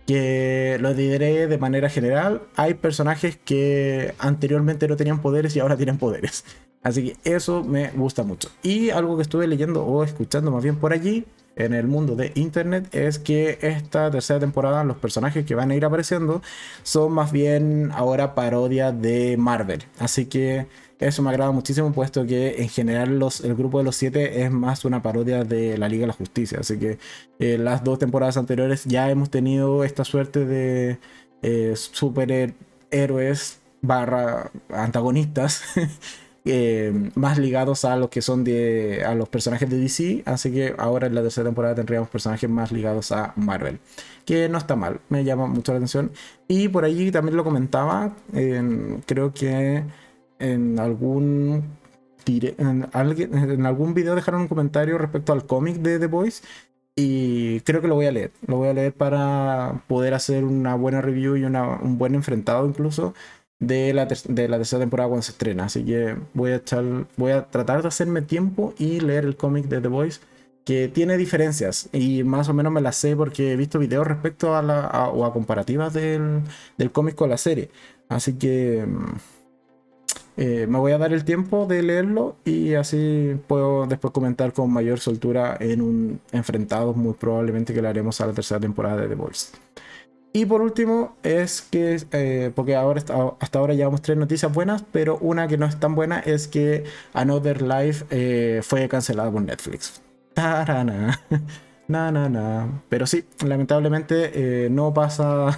[0.07, 5.77] que lo diré de manera general, hay personajes que anteriormente no tenían poderes y ahora
[5.77, 6.45] tienen poderes.
[6.83, 8.49] Así que eso me gusta mucho.
[8.63, 11.27] Y algo que estuve leyendo o escuchando más bien por allí,
[11.57, 15.75] en el mundo de internet, es que esta tercera temporada, los personajes que van a
[15.75, 16.43] ir apareciendo,
[16.83, 19.83] son más bien ahora parodia de Marvel.
[19.99, 20.67] Así que
[20.99, 24.51] eso me agrada muchísimo, puesto que en general los, el grupo de los siete es
[24.51, 26.61] más una parodia de la Liga de la Justicia.
[26.61, 26.99] Así que
[27.39, 30.99] eh, las dos temporadas anteriores ya hemos tenido esta suerte de
[31.43, 35.63] eh, superhéroes barra antagonistas.
[36.49, 40.77] Eh, más ligados a los que son de a los personajes de DC, así que
[40.79, 43.81] ahora en la tercera temporada tendríamos personajes más ligados a Marvel,
[44.25, 46.13] que no está mal, me llama mucho la atención.
[46.47, 48.15] Y por allí también lo comentaba,
[49.07, 49.83] creo que
[50.39, 51.77] en algún
[52.27, 56.43] en, en algún video dejaron un comentario respecto al cómic de The Boys
[56.97, 58.33] y creo que lo voy a leer.
[58.47, 63.15] Lo voy a leer para poder hacer una buena review y un buen enfrentado incluso
[63.59, 65.65] de la, de la tercera temporada cuando se estrena.
[65.65, 66.85] Así que voy a, echar,
[67.17, 70.23] voy a tratar de hacerme tiempo y leer el cómic de The Boys
[70.65, 74.57] que tiene diferencias y más o menos me las sé porque he visto videos respecto
[74.57, 76.43] a la o a comparativas del,
[76.79, 77.71] del cómic con la serie.
[78.09, 79.17] Así que mm,
[80.37, 84.71] eh, me voy a dar el tiempo de leerlo y así puedo después comentar con
[84.71, 89.09] mayor soltura en un enfrentado muy probablemente que le haremos a la tercera temporada de
[89.09, 89.57] The Voice.
[90.35, 93.01] Y por último es que, eh, porque ahora
[93.41, 96.85] hasta ahora llevamos tres noticias buenas, pero una que no es tan buena es que
[97.15, 100.03] Another Life eh, fue cancelada por Netflix.
[100.35, 101.19] Tarana.
[101.89, 102.83] na.
[102.91, 105.57] Pero sí, lamentablemente no pasa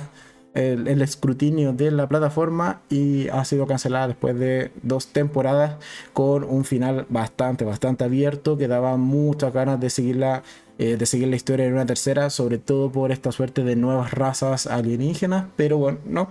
[0.55, 5.77] el, escrutinio de la plataforma y ha sido cancelada después de dos temporadas
[6.13, 10.43] con un final bastante, bastante abierto que daba muchas ganas de seguirla.
[10.81, 14.13] Eh, de seguir la historia en una tercera, sobre todo por esta suerte de nuevas
[14.13, 16.31] razas alienígenas, pero bueno, no,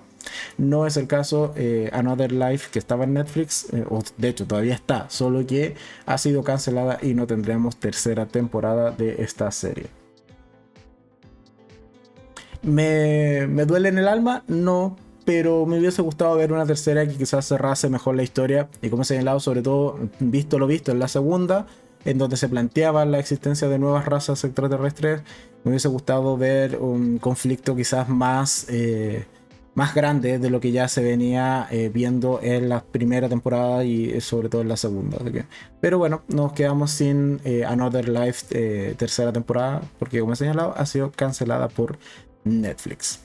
[0.58, 1.54] no es el caso.
[1.58, 5.76] Eh, Another Life, que estaba en Netflix, eh, o de hecho todavía está, solo que
[6.06, 9.97] ha sido cancelada y no tendremos tercera temporada de esta serie.
[12.68, 14.44] ¿Me, ¿Me duele en el alma?
[14.48, 18.68] No, pero me hubiese gustado ver una tercera que quizás cerrase mejor la historia.
[18.82, 21.66] Y como he señalado, sobre todo, visto lo visto en la segunda,
[22.04, 25.22] en donde se planteaba la existencia de nuevas razas extraterrestres,
[25.64, 29.26] me hubiese gustado ver un conflicto quizás más, eh,
[29.74, 34.10] más grande de lo que ya se venía eh, viendo en la primera temporada y
[34.10, 35.18] eh, sobre todo en la segunda.
[35.80, 41.12] Pero bueno, nos quedamos sin Another Life tercera temporada, porque como he señalado, ha sido
[41.12, 41.98] cancelada por
[42.48, 43.20] Netflix.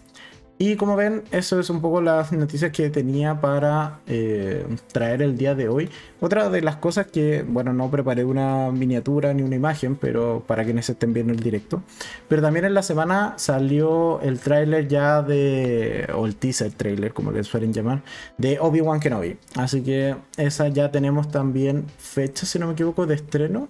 [0.65, 5.37] Y como ven, eso es un poco las noticias que tenía para eh, traer el
[5.37, 5.91] día de hoy.
[6.21, 10.63] Otra de las cosas que, bueno, no preparé una miniatura ni una imagen, pero para
[10.63, 11.83] quienes estén viendo el directo.
[12.29, 17.33] Pero también en la semana salió el tráiler ya de, o el teaser trailer, como
[17.33, 18.05] le suelen llamar,
[18.39, 19.39] de Obi-Wan Kenobi.
[19.57, 23.69] Así que esa ya tenemos también fecha, si no me equivoco, de estreno.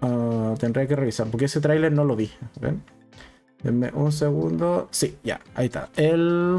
[0.00, 2.30] Uh, tendré que revisar, porque ese tráiler no lo vi.
[2.62, 2.82] ¿ven?
[3.64, 4.88] Denme un segundo.
[4.90, 5.88] Sí, ya, ahí está.
[5.96, 6.58] El,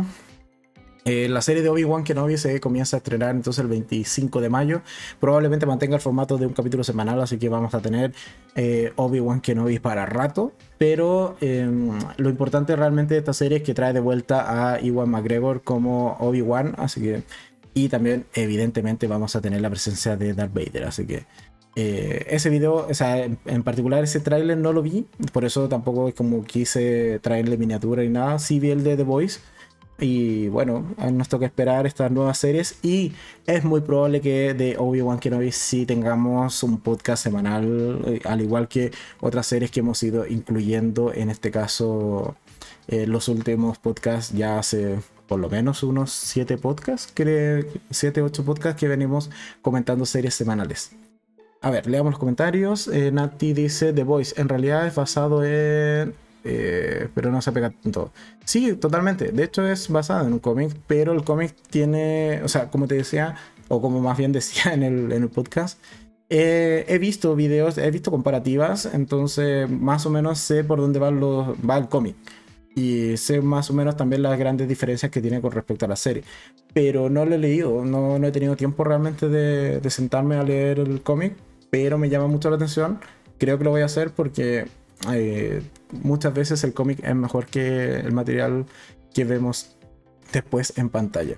[1.05, 4.81] eh, la serie de Obi-Wan Kenobi se comienza a estrenar entonces el 25 de mayo.
[5.19, 8.11] Probablemente mantenga el formato de un capítulo semanal, así que vamos a tener
[8.55, 10.53] eh, Obi-Wan Kenobi para rato.
[10.79, 15.11] Pero em, lo importante realmente de esta serie es que trae de vuelta a Iwan
[15.11, 17.21] McGregor como Obi-Wan, así que.
[17.77, 21.25] Y también, evidentemente, vamos a tener la presencia de Darth Vader, así que
[21.75, 26.13] eh, ese video, o sea, en, particular ese tráiler no lo vi, por eso tampoco
[26.15, 28.39] como quise traerle miniatura y nada.
[28.39, 29.39] Sí vi el de The Voice.
[29.97, 32.79] Y bueno, nos toca esperar estas nuevas series.
[32.83, 33.13] Y
[33.47, 38.67] es muy probable que de Obi-Wan Kenobi sí tengamos un podcast semanal, eh, al igual
[38.67, 41.13] que otras series que hemos ido incluyendo.
[41.13, 42.35] En este caso,
[42.87, 47.11] eh, los últimos podcasts ya hace por lo menos unos 7 podcasts,
[47.89, 49.29] 7, 8 podcasts que venimos
[49.61, 50.91] comentando series semanales.
[51.61, 52.87] A ver, leamos los comentarios.
[52.87, 54.39] Eh, Nati dice The Voice.
[54.39, 56.13] En realidad es basado en.
[56.43, 58.11] Eh, pero no se pega tanto.
[58.43, 59.31] Sí, totalmente.
[59.31, 62.41] De hecho, es basado en un cómic, pero el cómic tiene.
[62.43, 63.35] O sea, como te decía,
[63.67, 65.79] o como más bien decía en el, podcast,
[66.29, 71.77] eh, he visto videos, he visto comparativas, entonces más o menos sé por dónde va
[71.77, 72.15] el cómic.
[72.75, 75.95] Y sé más o menos también las grandes diferencias que tiene con respecto a la
[75.95, 76.23] serie.
[76.73, 80.43] Pero no lo he leído, no, no he tenido tiempo realmente de, de sentarme a
[80.43, 81.35] leer el cómic
[81.75, 83.01] pero me llama mucho la atención.
[83.37, 84.65] Creo que lo voy a hacer porque
[85.11, 85.61] eh,
[86.03, 88.65] muchas veces el cómic es mejor que el material
[89.13, 89.75] que vemos
[90.31, 91.35] después en pantalla.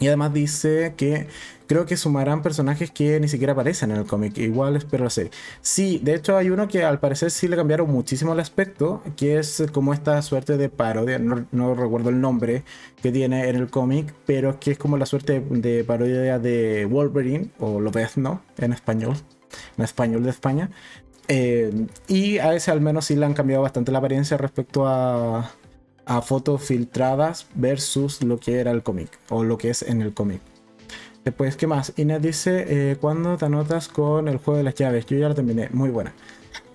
[0.00, 1.26] Y además dice que
[1.66, 4.38] creo que sumarán personajes que ni siquiera aparecen en el cómic.
[4.38, 5.30] Igual espero la serie.
[5.60, 9.38] Sí, de hecho hay uno que al parecer sí le cambiaron muchísimo el aspecto, que
[9.38, 12.64] es como esta suerte de parodia, no, recuerdo el nombre
[13.02, 17.50] que tiene en el cómic, pero que es como la suerte de parodia de Wolverine,
[17.58, 19.16] o Lobezno en español
[19.76, 20.70] en español de España.
[21.28, 25.52] Eh, y a ese al menos sí le han cambiado bastante la apariencia respecto a,
[26.06, 30.12] a fotos filtradas versus lo que era el cómic o lo que es en el
[30.12, 30.40] cómic.
[31.24, 31.92] Después, ¿qué más?
[31.96, 35.06] Inés dice, eh, ¿cuándo te anotas con el juego de las llaves?
[35.06, 36.12] Yo ya lo terminé, muy buena.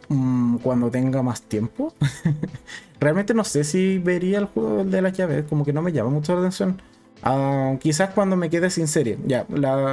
[0.10, 1.94] Mm, cuando tenga más tiempo.
[3.00, 6.10] Realmente no sé si vería el juego de las llaves, como que no me llama
[6.10, 6.82] mucho la atención.
[7.22, 9.18] Ah, quizás cuando me quede sin serie.
[9.28, 9.46] Ya,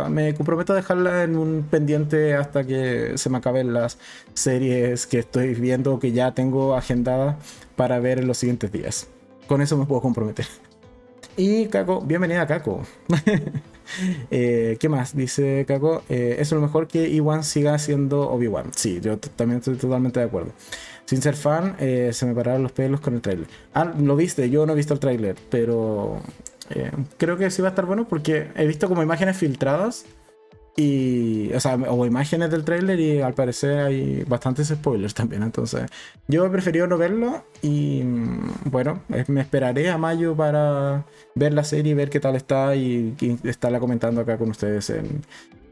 [0.09, 3.99] me comprometo a dejarla en un pendiente hasta que se me acaben las
[4.35, 7.37] series que estoy viendo que ya tengo agendadas
[7.77, 9.09] para ver en los siguientes días.
[9.49, 10.47] Con eso me puedo comprometer.
[11.37, 12.83] Y Kako, bienvenida Kako.
[14.33, 15.15] Eh, ¿Qué más?
[15.15, 18.73] Dice Kako, eh, es lo mejor que Iwan siga siendo Obi-Wan.
[18.75, 20.51] Sí, yo también estoy totalmente de acuerdo.
[21.05, 23.47] Sin ser fan, eh, se me pararon los pelos con el trailer.
[23.75, 26.21] Ah, lo viste, yo no he visto el trailer, pero
[26.71, 30.05] eh, creo que sí va a estar bueno porque he visto como imágenes filtradas
[30.77, 35.43] y, o sea, o imágenes del tráiler y al parecer hay bastantes spoilers también.
[35.43, 35.89] Entonces,
[36.29, 41.65] yo he preferido no verlo y, mm, bueno, me esperaré a mayo para ver la
[41.65, 45.23] serie y ver qué tal está y, estarla comentando acá con ustedes en,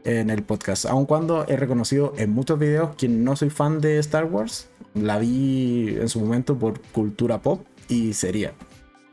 [0.05, 0.85] en el podcast.
[0.85, 5.19] Aun cuando he reconocido en muchos videos que no soy fan de Star Wars, la
[5.19, 8.53] vi en su momento por cultura pop y sería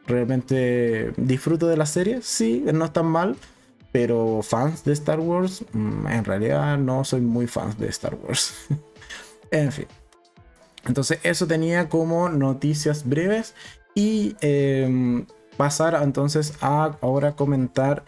[0.06, 3.36] realmente disfruto de la serie, sí, no es tan mal,
[3.92, 8.54] pero fans de Star Wars, mm, en realidad no soy muy fan de Star Wars.
[9.50, 9.86] en fin.
[10.86, 13.54] Entonces eso tenía como noticias breves
[13.94, 15.26] y em,
[15.56, 18.02] pasar entonces a ahora comentar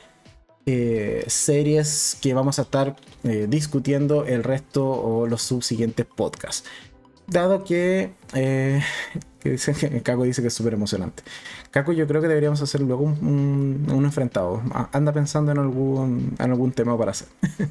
[0.66, 6.68] eh, series que vamos a estar eh, discutiendo el resto o los subsiguientes podcasts.
[7.26, 8.82] Dado que eh,
[9.40, 11.22] que Caco dice que es súper emocionante.
[11.74, 14.62] Caco, yo creo que deberíamos hacer luego un, enfrentado.
[14.92, 17.26] Anda pensando en algún, en algún tema para hacer.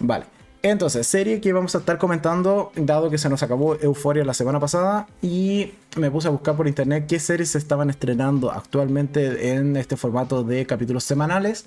[0.00, 0.24] vale.
[0.62, 4.58] Entonces, serie que vamos a estar comentando, dado que se nos acabó Euforia la semana
[4.58, 9.76] pasada, y me puse a buscar por internet qué series se estaban estrenando actualmente en
[9.76, 11.66] este formato de capítulos semanales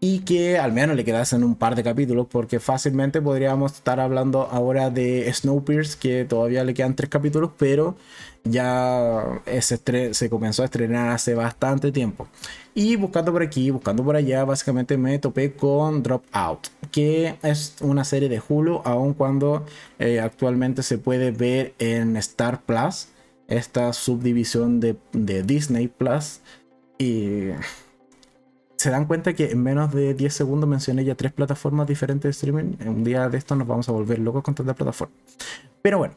[0.00, 4.48] y que al menos le quedasen un par de capítulos, porque fácilmente podríamos estar hablando
[4.50, 7.96] ahora de Snowpiercer, que todavía le quedan tres capítulos, pero
[8.42, 12.26] ya se, se comenzó a estrenar hace bastante tiempo.
[12.74, 18.04] Y buscando por aquí, buscando por allá, básicamente me topé con Dropout, que es una
[18.04, 19.66] serie de Hulu, aun cuando
[19.98, 23.08] eh, actualmente se puede ver en Star Plus.
[23.48, 26.40] esta subdivisión de, de Disney Plus.
[26.98, 27.50] Y
[28.80, 32.30] se dan cuenta que en menos de 10 segundos mencioné ya tres plataformas diferentes de
[32.30, 32.76] streaming.
[32.80, 35.18] En un día de esto nos vamos a volver locos con tantas plataformas.
[35.82, 36.14] Pero bueno,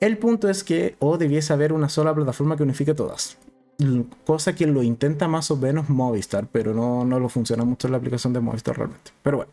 [0.00, 3.38] el punto es que o debiese haber una sola plataforma que unifique todas.
[4.26, 7.92] Cosa que lo intenta más o menos Movistar, pero no, no lo funciona mucho en
[7.92, 9.12] la aplicación de Movistar realmente.
[9.22, 9.52] Pero bueno,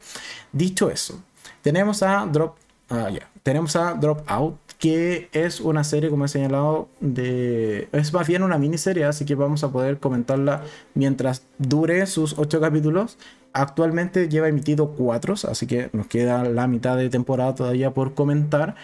[0.51, 1.21] dicho eso,
[1.61, 2.55] tenemos a Drop,
[2.89, 3.09] ah,
[3.43, 8.43] tenemos a Drop Out, que es una serie, como he señalado, de es más bien
[8.43, 13.17] una miniserie, así que vamos a poder comentarla mientras dure sus ocho capítulos.
[13.53, 18.75] Actualmente lleva emitido cuatro, así que nos queda la mitad de temporada todavía por comentar.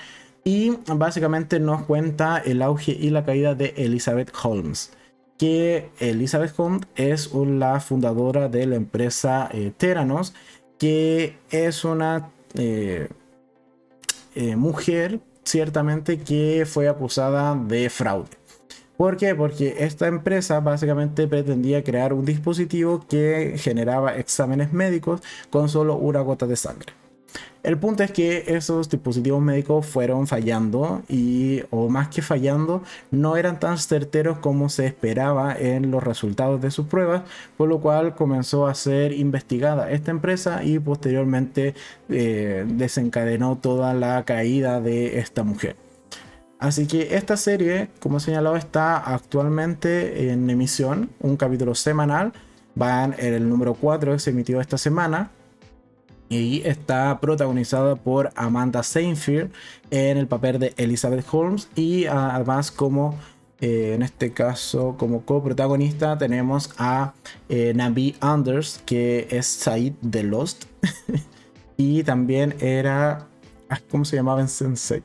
[0.44, 4.92] Y básicamente nos cuenta el auge y la caída de Elizabeth Holmes.
[5.38, 10.34] Que Elizabeth Holmes es la fundadora de la empresa eh, Teranos,
[10.78, 13.10] que es una eh,
[14.36, 18.30] eh, mujer ciertamente que fue acusada de fraude.
[18.98, 19.36] ¿Por qué?
[19.36, 26.22] Porque esta empresa básicamente pretendía crear un dispositivo que generaba exámenes médicos con solo una
[26.22, 26.94] gota de sangre.
[27.64, 33.38] El punto es que esos dispositivos médicos fueron fallando y, o más que fallando, no
[33.38, 37.24] eran tan certeros como se esperaba en los resultados de sus pruebas,
[37.56, 41.74] por lo cual comenzó a ser investigada esta empresa y posteriormente
[42.10, 45.78] eh, desencadenó toda la caída de esta mujer.
[46.60, 52.34] Así que esta serie, como he señalado, está actualmente en emisión, un capítulo semanal.
[52.76, 55.32] Van en el número 4 que se emitió esta semana
[56.34, 59.52] y está protagonizada por Amanda Seinfeld
[59.92, 63.20] en el papel de Elizabeth Holmes y además como
[63.62, 67.14] eh, en este caso como coprotagonista tenemos a
[67.50, 70.66] eh, Nabi Anders que es Said de Lost
[71.78, 73.28] y también era
[73.70, 75.04] ah, ¿cómo se llamaba en Sensei?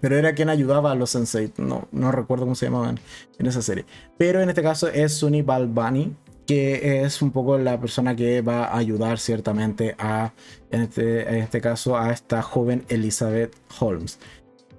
[0.00, 3.00] Pero era quien ayudaba a los Sensei, no, no recuerdo cómo se llamaban
[3.38, 3.86] en esa serie.
[4.18, 6.14] Pero en este caso es Sunny Balbani,
[6.46, 10.32] que es un poco la persona que va a ayudar ciertamente a,
[10.70, 14.18] en este, en este caso, a esta joven Elizabeth Holmes.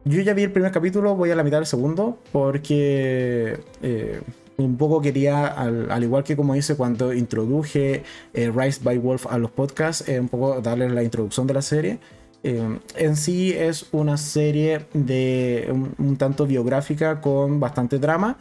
[0.05, 4.21] Yo ya vi el primer capítulo, voy a la mitad del segundo, porque eh,
[4.55, 8.03] un poco quería, al, igual que como hice cuando introduje
[8.33, 11.61] eh, Rise by Wolf a los podcasts, eh, un poco darle la introducción de la
[11.61, 11.99] serie.
[12.43, 18.37] en sí es una serie de un, tanto biográfica con bastante drama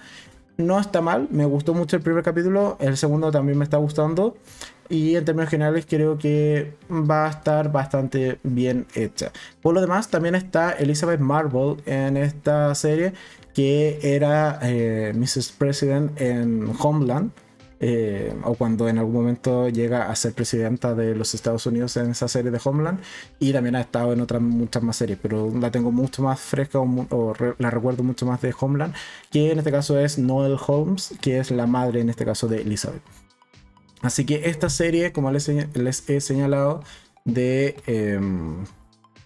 [0.57, 4.37] no está mal, me gustó mucho el primer capítulo, el segundo también me está gustando
[4.89, 9.33] y en términos generales creo que va a estar bastante bien hecha.
[9.61, 13.13] Por lo demás, también está Elizabeth Marvel en esta serie
[13.55, 15.53] que era eh, Mrs.
[15.53, 17.33] President en Homeland
[17.79, 22.11] eh, o cuando en algún momento llega a ser presidenta de los Estados Unidos en
[22.11, 23.01] esa serie de Homeland
[23.39, 26.79] y también ha estado en otras muchas más series, pero la tengo mucho más fresca
[26.81, 28.95] o, la recuerdo mucho más de Homeland,
[29.31, 32.63] que en este caso es Noel Holmes, que es la madre en este caso de
[32.63, 33.03] Elizabeth.
[34.03, 36.83] Así que esta serie, como les, he señalado,
[37.25, 37.77] de...
[37.87, 38.65] Em,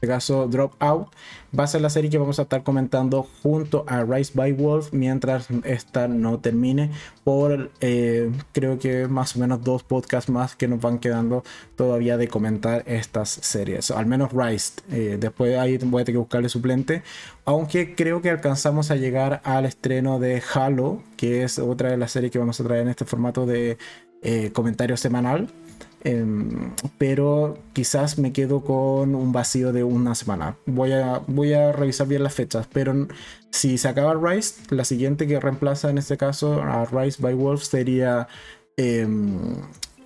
[0.01, 1.09] este caso Drop Out,
[1.57, 4.95] va a ser la serie que vamos a estar comentando junto a Rise by Wolf
[4.95, 6.91] mientras esta no termine
[7.23, 11.45] por eh, creo que más o menos dos podcasts más que nos van quedando
[11.77, 16.19] todavía de comentar estas series, al menos Rise, eh, después ahí voy a tener que
[16.19, 17.03] buscarle suplente,
[17.45, 22.13] aunque creo que alcanzamos a llegar al estreno de Halo, que es otra de las
[22.13, 23.77] series que vamos a traer en este formato de
[24.23, 25.49] eh, comentario semanal.
[26.03, 30.57] Em, pero quizás me quedo con un vacío de una semana.
[30.67, 33.07] Voy a, voy a revisar bien las fechas, pero
[33.51, 37.65] si se acaba Rise, la siguiente que reemplaza en este caso a Rise by Wolf
[37.65, 38.29] sería
[38.77, 39.57] em,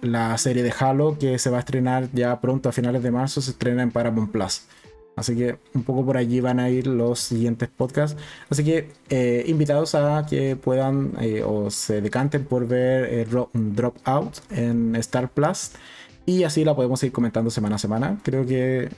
[0.01, 3.41] la serie de Halo que se va a estrenar ya pronto a finales de marzo,
[3.41, 4.63] se estrena en Paramount Plus.
[5.17, 8.21] Así que un poco por allí van a ir los siguientes podcasts.
[8.51, 13.97] Así que eh, invitados a que puedan eh, o se decanten por ver eh, Drop
[14.05, 15.73] Out en Star Plus.
[16.27, 18.19] Y así la podemos ir comentando semana a semana.
[18.23, 18.89] Creo que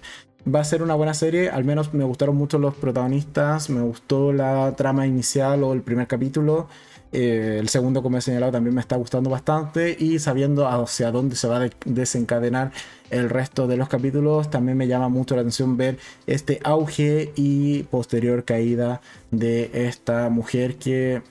[0.52, 1.50] va a ser una buena serie.
[1.50, 3.68] Al menos me gustaron mucho los protagonistas.
[3.68, 6.68] Me gustó la trama inicial o el primer capítulo.
[7.12, 11.36] Eh, el segundo, como he señalado, también me está gustando bastante y sabiendo hacia dónde
[11.36, 12.72] se va a desencadenar
[13.10, 17.84] el resto de los capítulos, también me llama mucho la atención ver este auge y
[17.84, 19.00] posterior caída
[19.30, 21.22] de esta mujer que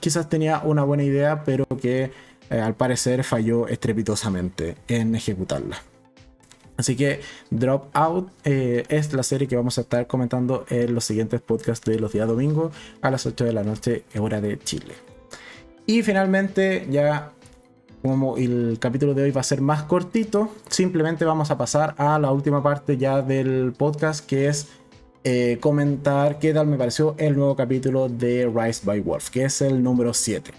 [0.00, 2.10] quizás tenía una buena idea, pero que
[2.50, 5.82] eh, al parecer falló estrepitosamente en ejecutarla.
[6.76, 11.04] Así que Drop Out eh, es la serie que vamos a estar comentando en los
[11.04, 15.07] siguientes podcasts de los días domingos a las 8 de la noche, hora de Chile.
[15.88, 17.32] Y finalmente, ya
[18.02, 22.18] como el capítulo de hoy va a ser más cortito, simplemente vamos a pasar a
[22.18, 24.68] la última parte ya del podcast, que es
[25.24, 29.62] eh, comentar qué tal me pareció el nuevo capítulo de Rise by Wolf, que es
[29.62, 30.50] el número 7.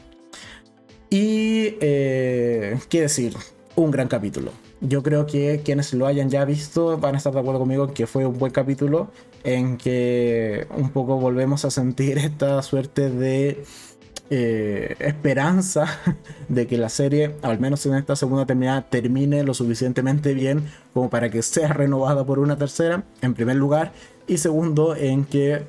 [1.11, 3.35] Y eh, qué decir,
[3.75, 4.51] un gran capítulo.
[4.81, 8.07] Yo creo que quienes lo hayan ya visto van a estar de acuerdo conmigo que
[8.07, 9.11] fue un buen capítulo,
[9.43, 13.63] en que un poco volvemos a sentir esta suerte de
[14.31, 15.87] eh, esperanza
[16.49, 21.09] de que la serie, al menos en esta segunda temporada, termine lo suficientemente bien como
[21.09, 23.91] para que sea renovada por una tercera, en primer lugar,
[24.27, 25.63] y segundo, en que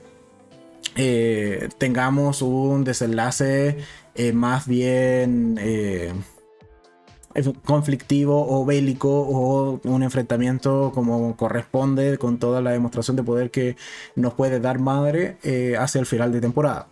[0.97, 3.79] eh, tengamos un desenlace
[4.15, 5.59] eh, más bien
[7.65, 13.77] conflictivo o bélico o un enfrentamiento como corresponde con toda la demostración de poder que
[14.17, 15.37] nos puede dar madre
[15.79, 16.89] hacia el final de temporada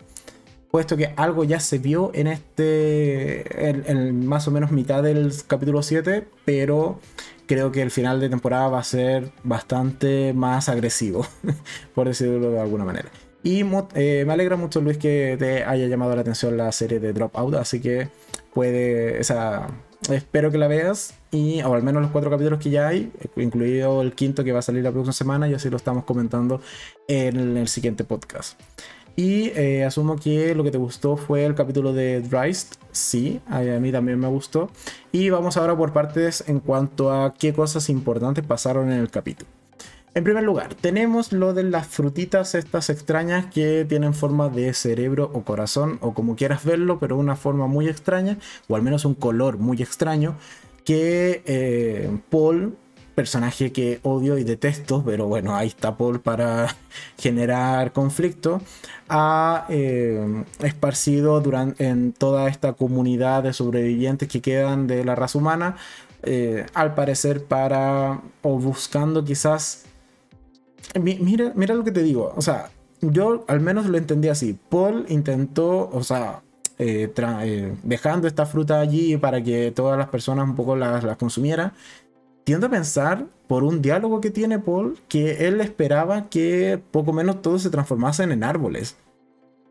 [0.70, 5.82] puesto que algo ya se vio en este, en, más o menos mitad del capítulo
[5.82, 7.00] 7, pero
[7.46, 11.26] creo que el final de temporada va a ser bastante más agresivo,
[11.94, 13.10] por decirlo de alguna manera.
[13.42, 13.64] Y
[13.94, 17.54] eh, me alegra mucho, Luis, que te haya llamado la atención la serie de Dropout,
[17.54, 18.08] así que
[18.52, 19.68] puede, esa,
[20.10, 24.02] espero que la veas y o al menos los cuatro capítulos que ya hay, incluido
[24.02, 26.60] el quinto que va a salir la próxima semana y así lo estamos comentando
[27.06, 28.60] en el siguiente podcast.
[29.18, 32.76] Y eh, asumo que lo que te gustó fue el capítulo de Dryst.
[32.92, 34.70] Sí, a mí también me gustó.
[35.10, 39.50] Y vamos ahora por partes en cuanto a qué cosas importantes pasaron en el capítulo.
[40.14, 45.32] En primer lugar, tenemos lo de las frutitas estas extrañas que tienen forma de cerebro
[45.34, 48.38] o corazón o como quieras verlo, pero una forma muy extraña,
[48.68, 50.36] o al menos un color muy extraño,
[50.84, 52.76] que eh, Paul
[53.18, 56.68] personaje que odio y detesto, pero bueno, ahí está Paul para
[57.18, 58.62] generar conflicto,
[59.08, 65.36] ha eh, esparcido durante, en toda esta comunidad de sobrevivientes que quedan de la raza
[65.36, 65.74] humana,
[66.22, 69.86] eh, al parecer para, o buscando quizás,
[71.00, 75.06] mira, mira lo que te digo, o sea, yo al menos lo entendí así, Paul
[75.08, 76.42] intentó, o sea,
[76.78, 81.72] eh, dejando esta fruta allí para que todas las personas un poco las, las consumieran,
[82.48, 87.42] tiendo a pensar, por un diálogo que tiene Paul, que él esperaba que poco menos
[87.42, 88.96] todos se transformasen en árboles.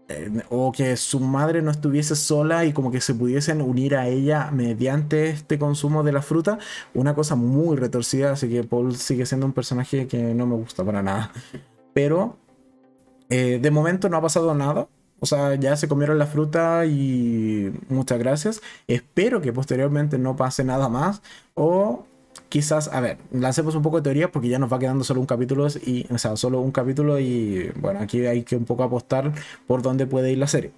[0.10, 4.08] Eh, o que su madre no estuviese sola y como que se pudiesen unir a
[4.08, 6.60] ella mediante este consumo de la fruta.
[6.94, 10.86] Una cosa muy retorcida, así que Paul sigue siendo un personaje que no me gusta
[10.86, 11.32] para nada.
[11.96, 12.38] Pero
[13.32, 14.88] eh, de momento no ha pasado nada.
[15.20, 18.62] O sea, ya se comieron la fruta y muchas gracias.
[18.86, 21.24] Espero que posteriormente no pase nada más.
[21.56, 22.06] O
[22.50, 25.28] quizás, a ver, lancemos un poco de teoría porque ya nos va quedando solo un
[25.28, 29.32] capítulo y, o sea, solo un capítulo y bueno, aquí hay que un poco apostar
[29.68, 30.72] por dónde puede ir la serie.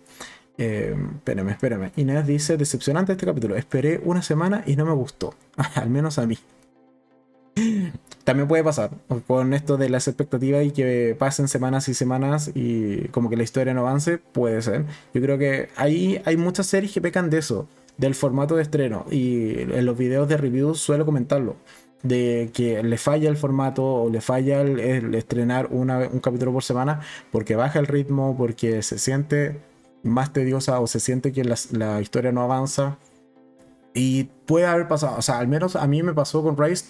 [0.57, 1.91] Eh, espérame, espérame.
[1.95, 3.55] Inés dice, decepcionante este capítulo.
[3.55, 5.34] Esperé una semana y no me gustó.
[5.76, 6.38] Al menos a mí.
[8.24, 8.91] También puede pasar
[9.28, 13.43] con esto de las expectativas y que pasen semanas y semanas y como que la
[13.43, 14.86] historia no avance, puede ser.
[15.14, 17.68] Yo creo que ahí hay muchas series que pecan de eso
[18.00, 21.58] del formato de estreno y en los videos de reviews suelo comentarlo
[22.02, 27.02] de que le falla el formato o le falla el, estrenar un capítulo por semana
[27.30, 29.60] porque baja el ritmo, porque se siente
[30.02, 32.97] más tediosa o se siente que la, historia no avanza.
[33.93, 36.86] Y puede haber pasado, o sea, al menos a mí me pasó con Rise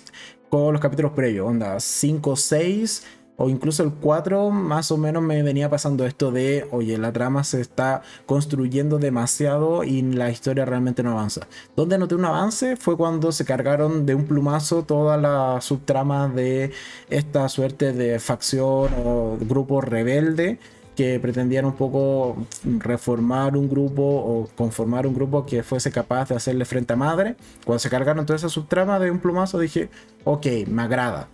[0.50, 3.04] con los capítulos previos, onda 5 6
[3.40, 7.46] o incluso el 4 más o menos me venía pasando esto de, oye, la trama
[7.46, 11.48] se está construyendo demasiado y la historia realmente no avanza.
[11.76, 16.72] Donde noté un avance fue cuando se cargaron de un plumazo toda la subtrama de
[17.10, 20.60] esta suerte de facción o grupo rebelde
[20.98, 22.36] que pretendían un poco
[22.80, 27.38] reformar un grupo o conformar un grupo que fuese capaz de hacerle frente a madre.
[27.64, 29.90] Cuando se cargaron toda esa subtrama de un plumazo dije,
[30.26, 31.30] ok, me agrada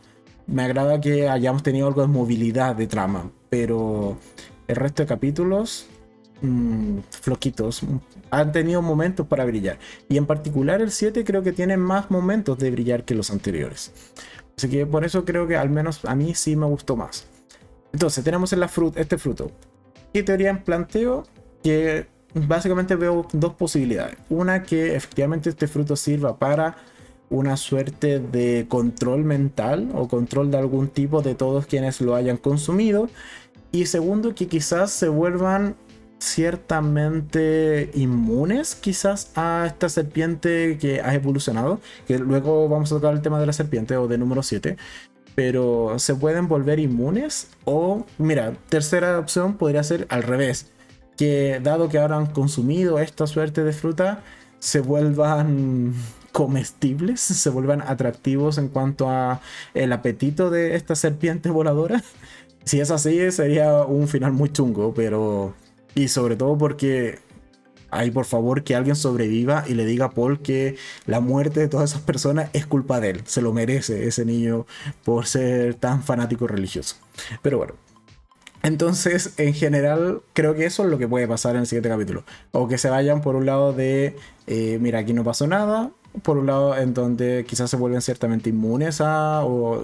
[0.48, 4.18] me agrada que hayamos tenido algo de movilidad de trama, pero
[4.68, 5.88] el resto de capítulos,
[6.42, 7.82] mmm, floquitos,
[8.32, 9.80] han tenido momentos para brillar.
[10.10, 13.92] Y en particular el 7 creo que tiene más momentos de brillar que los anteriores.
[14.58, 17.28] Así que por eso creo que al menos a mí sí me gustó más.
[17.92, 19.52] Entonces, tenemos en la fruta, este fruto.
[20.14, 21.26] ¿Qué teoría planteo?
[21.64, 24.18] Que básicamente veo dos posibilidades.
[24.30, 26.76] Una que efectivamente este fruto sirva para
[27.30, 32.38] una suerte de control mental o control de algún tipo de todos quienes lo hayan
[32.38, 33.10] consumido.
[33.72, 35.76] Y segundo, que quizás se vuelvan
[36.20, 43.22] ciertamente inmunes quizás a esta serpiente que ha evolucionado, que luego vamos a tocar el
[43.22, 44.78] tema de la serpiente o de número 7,
[45.36, 50.72] pero se pueden volver inmunes o, mira, tercera opción podría ser al revés,
[51.18, 54.24] que dado que ahora han consumido esta suerte de fruta,
[54.60, 55.94] se vuelvan
[56.36, 59.40] comestibles, se vuelvan atractivos en cuanto a
[59.74, 62.04] el apetito de esta serpiente voladora.
[62.66, 65.54] Si es así, sería un final muy chungo, pero...
[65.94, 67.20] Y sobre todo porque
[67.92, 70.76] Ahí por favor que alguien sobreviva y le diga a Paul que
[71.06, 73.22] la muerte de todas esas personas es culpa de él.
[73.26, 74.66] Se lo merece ese niño
[75.04, 76.96] por ser tan fanático religioso.
[77.44, 77.76] Pero bueno.
[78.64, 82.26] Entonces, en general, creo que eso es lo que puede pasar en el siguiente capítulo.
[82.52, 84.16] O que se vayan por un lado de,
[84.48, 85.92] eh, mira, aquí no pasó nada,
[86.24, 89.82] por un lado en donde quizás se vuelven ciertamente inmunes a o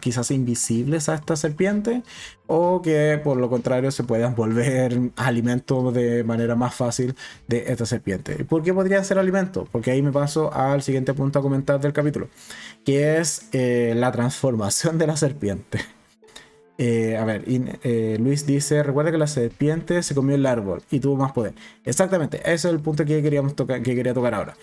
[0.00, 2.02] quizás invisibles a esta serpiente
[2.46, 7.14] o que por lo contrario se puedan volver alimento de manera más fácil
[7.48, 8.44] de esta serpiente.
[8.44, 9.68] ¿Por qué podría ser alimento?
[9.70, 12.28] Porque ahí me paso al siguiente punto a comentar del capítulo,
[12.84, 15.80] que es eh, la transformación de la serpiente.
[16.82, 20.98] Eh, a ver, eh, Luis dice, recuerda que la serpiente se comió el árbol y
[20.98, 21.52] tuvo más poder.
[21.84, 24.56] Exactamente, ese es el punto que, queríamos tocar, que quería tocar ahora.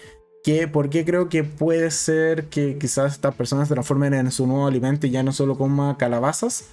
[0.71, 4.65] ¿Por qué creo que puede ser que quizás estas personas se transformen en su nuevo
[4.65, 6.69] alimento y ya no solo coma calabazas?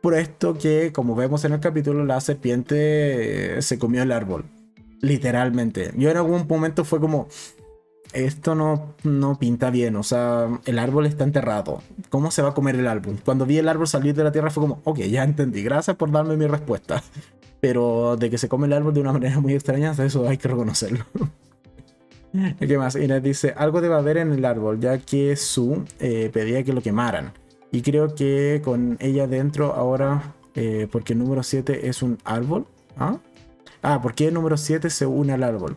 [0.00, 4.44] Por esto que, como vemos en el capítulo, la serpiente eh, se comió el árbol.
[5.00, 5.92] Literalmente.
[5.96, 7.26] Yo en algún momento fue como,
[8.12, 11.82] esto no, no pinta bien, o sea, el árbol está enterrado.
[12.08, 13.18] ¿Cómo se va a comer el árbol?
[13.24, 16.12] Cuando vi el árbol salir de la tierra fue como, ok, ya entendí, gracias por
[16.12, 17.02] darme mi respuesta.
[17.60, 20.46] Pero de que se come el árbol de una manera muy extraña, eso hay que
[20.46, 21.04] reconocerlo.
[22.58, 22.96] ¿Qué más?
[22.96, 26.82] Inés dice, algo debe haber en el árbol, ya que Su eh, pedía que lo
[26.82, 27.32] quemaran.
[27.70, 32.66] Y creo que con ella dentro ahora, eh, porque número 7 es un árbol.
[32.98, 33.18] ¿Ah?
[33.82, 35.76] ah, porque el número 7 se une al árbol.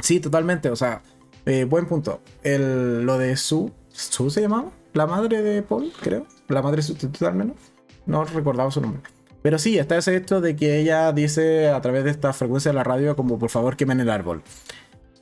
[0.00, 1.02] Sí, totalmente, o sea,
[1.46, 2.20] eh, buen punto.
[2.42, 4.70] El, lo de Su, ¿Su se llamaba?
[4.92, 6.26] La madre de Paul, creo.
[6.48, 7.56] La madre sustituta al menos.
[8.06, 9.02] No recordaba su nombre.
[9.42, 12.76] Pero sí, está ese hecho de que ella dice a través de esta frecuencia de
[12.76, 14.42] la radio como por favor quemen el árbol.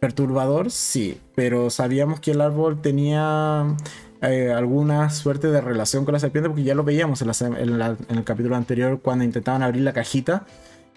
[0.00, 3.76] Perturbador, sí, pero sabíamos que el árbol tenía
[4.20, 8.56] eh, alguna suerte de relación con la serpiente porque ya lo veíamos en, el capítulo
[8.56, 10.46] anterior cuando intentaban abrir la cajita.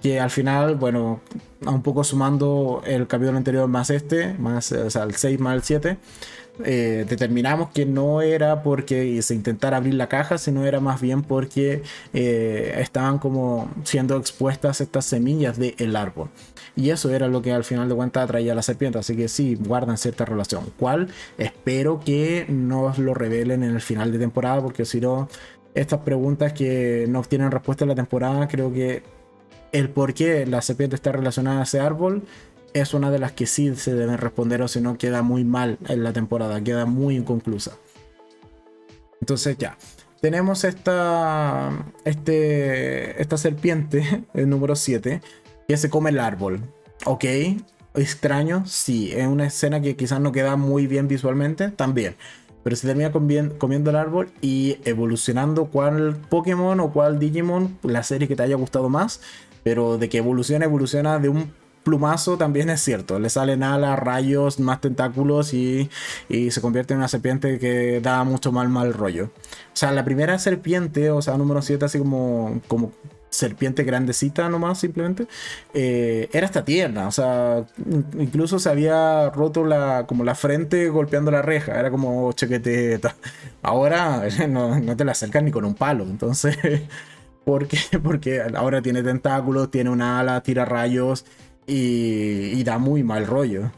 [0.01, 1.21] Que al final, bueno,
[1.63, 5.61] un poco sumando el capítulo anterior más este, más, o sea, el 6 más el
[5.61, 5.97] 7,
[6.63, 11.21] eh, determinamos que no era porque se intentara abrir la caja, sino era más bien
[11.21, 11.83] porque
[12.13, 16.29] eh, estaban como siendo expuestas estas semillas del árbol.
[16.75, 18.99] Y eso era lo que al final de cuentas atraía a la serpiente.
[18.99, 20.65] Así que sí, guardan cierta relación.
[20.77, 21.09] ¿Cuál?
[21.37, 25.27] Espero que nos lo revelen en el final de temporada, porque si no,
[25.73, 29.03] estas preguntas que no tienen respuesta en la temporada, creo que
[29.71, 32.23] el por qué la serpiente está relacionada a ese árbol
[32.73, 35.77] es una de las que sí se deben responder o si no queda muy mal
[35.87, 37.77] en la temporada, queda muy inconclusa.
[39.19, 39.77] Entonces ya,
[40.21, 41.71] tenemos esta,
[42.05, 45.21] este, esta serpiente, el número 7,
[45.67, 46.61] que se come el árbol.
[47.05, 47.25] ¿Ok?
[47.93, 49.11] Extraño, sí.
[49.13, 52.15] Es una escena que quizás no queda muy bien visualmente, también.
[52.63, 58.27] Pero se termina comiendo el árbol y evolucionando cuál Pokémon o cuál Digimon, la serie
[58.27, 59.21] que te haya gustado más.
[59.63, 61.51] Pero de que evoluciona, evoluciona de un
[61.83, 63.19] plumazo también es cierto.
[63.19, 65.89] Le salen alas, rayos, más tentáculos y,
[66.29, 69.25] se convierte en una serpiente que da mucho mal mal rollo.
[69.25, 72.91] O sea, la primera serpiente, o sea, número 7, así como, como
[73.31, 75.27] serpiente grandecita nomás, simplemente,
[75.73, 77.07] eh, era esta tierna.
[77.07, 77.65] O sea,
[78.19, 81.79] incluso se había roto la, como la frente golpeando la reja.
[81.79, 82.99] Era como chequete.
[83.63, 86.03] Ahora no, te la acercas ni con un palo.
[86.03, 86.57] Entonces.
[87.45, 87.79] ¿Por qué?
[88.03, 91.25] Porque ahora tiene tentáculos, tiene una ala, tira rayos
[91.65, 93.71] y, da muy mal rollo.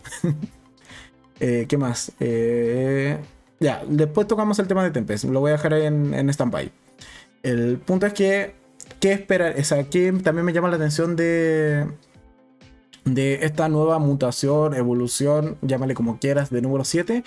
[1.40, 2.12] Eh, ¿Qué más?
[2.20, 3.18] Eh,
[3.62, 5.24] ya, después tocamos el tema de Tempest.
[5.26, 6.74] Lo voy a dejar en, en stand-by.
[7.42, 8.54] El punto es que,
[9.00, 9.56] ¿qué esperar?
[9.58, 11.88] O sea, que también me llama la atención de,
[13.06, 17.24] de esta nueva mutación, evolución, llámale como quieras, de número 7,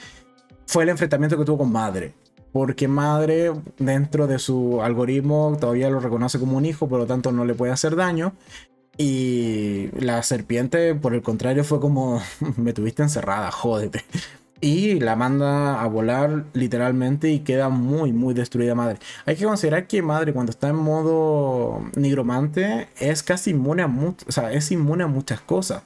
[0.66, 2.14] fue el enfrentamiento que tuvo con Madre.
[2.52, 7.30] Porque Madre, dentro de su algoritmo, todavía lo reconoce como un hijo, por lo tanto
[7.32, 8.32] no le puede hacer daño.
[8.98, 12.22] Y la serpiente, por el contrario, fue como,
[12.56, 14.04] me tuviste encerrada, jódete.
[14.60, 18.98] Y la manda a volar literalmente y queda muy, muy destruida madre.
[19.26, 24.48] Hay que considerar que madre cuando está en modo nigromante es casi inmune a, o
[24.48, 25.82] es inmune a muchas cosas.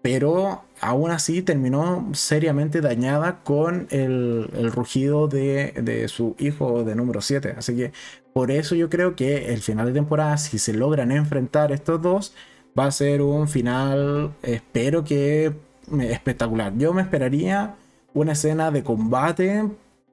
[0.00, 6.94] Pero aún así terminó seriamente dañada con el, el rugido de, de, su hijo de
[6.94, 7.56] número 7.
[7.58, 7.92] Así que
[8.32, 12.32] por eso yo creo que el final de temporada, si se logran enfrentar estos dos,
[12.78, 15.52] va a ser un final, espero que
[16.00, 16.72] espectacular.
[16.76, 17.74] Yo me esperaría
[18.20, 19.64] una escena de combate,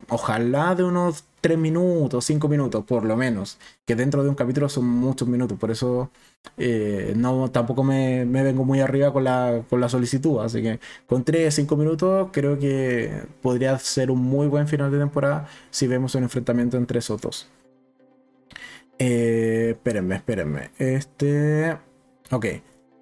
[0.09, 3.57] ojalá de unos 3 minutos, 5 minutos, por lo menos.
[3.85, 6.09] Que dentro de un capítulo son muchos minutos, por eso
[6.57, 10.39] eh, no, tampoco me, vengo muy arriba con la, con la solicitud.
[10.41, 14.99] Así que con 3, 5 minutos creo que podría ser un muy buen final de
[14.99, 17.47] temporada si vemos un enfrentamiento entre esos dos.
[18.99, 20.71] Eh, espérenme, espérenme.
[20.77, 21.77] Este.
[22.31, 22.45] Ok.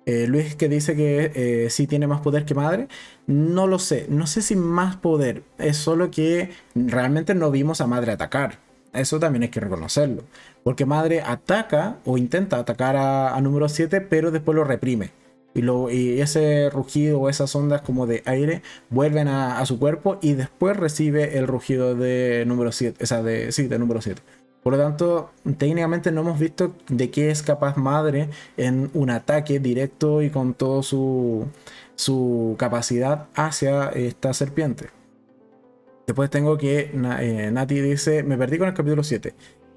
[0.05, 2.87] Eh, Luis que dice que eh, sí tiene más poder que madre.
[3.27, 4.07] No lo sé.
[4.09, 5.43] No sé si más poder.
[5.57, 8.59] Es solo que realmente no vimos a madre atacar.
[8.93, 10.23] Eso también hay que reconocerlo.
[10.63, 15.11] Porque madre ataca o intenta atacar a, número 7, pero después lo reprime.
[15.55, 20.17] Y, lo, y, ese rugido o esas ondas como de aire vuelven a, su cuerpo
[20.21, 23.03] y después recibe el rugido de número 7.
[23.03, 24.21] O sea, de, sí, de número 7.
[24.63, 29.59] Por lo tanto, técnicamente no hemos visto de qué es capaz Madre en un ataque
[29.59, 31.45] directo y con toda su,
[31.95, 34.89] su capacidad hacia esta serpiente.
[36.07, 39.33] Después tengo que eh, Nati dice, me perdí con el capítulo 7.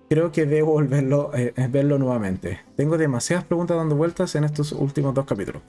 [0.09, 2.61] Creo que debo volverlo, eh, verlo nuevamente.
[2.76, 5.62] Tengo demasiadas preguntas dando vueltas en estos últimos dos capítulos.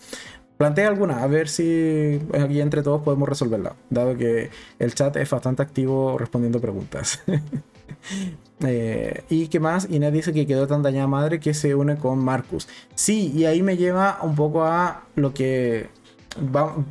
[0.57, 4.49] Plantea alguna, a ver si aquí entre todos podemos resolverla, dado que
[4.79, 7.23] el chat es bastante activo respondiendo preguntas.
[8.65, 12.19] Eh, y qué más, Inés dice que quedó tan dañada madre que se une con
[12.19, 12.67] Marcus.
[12.95, 15.89] Sí, y ahí me lleva un poco a lo que...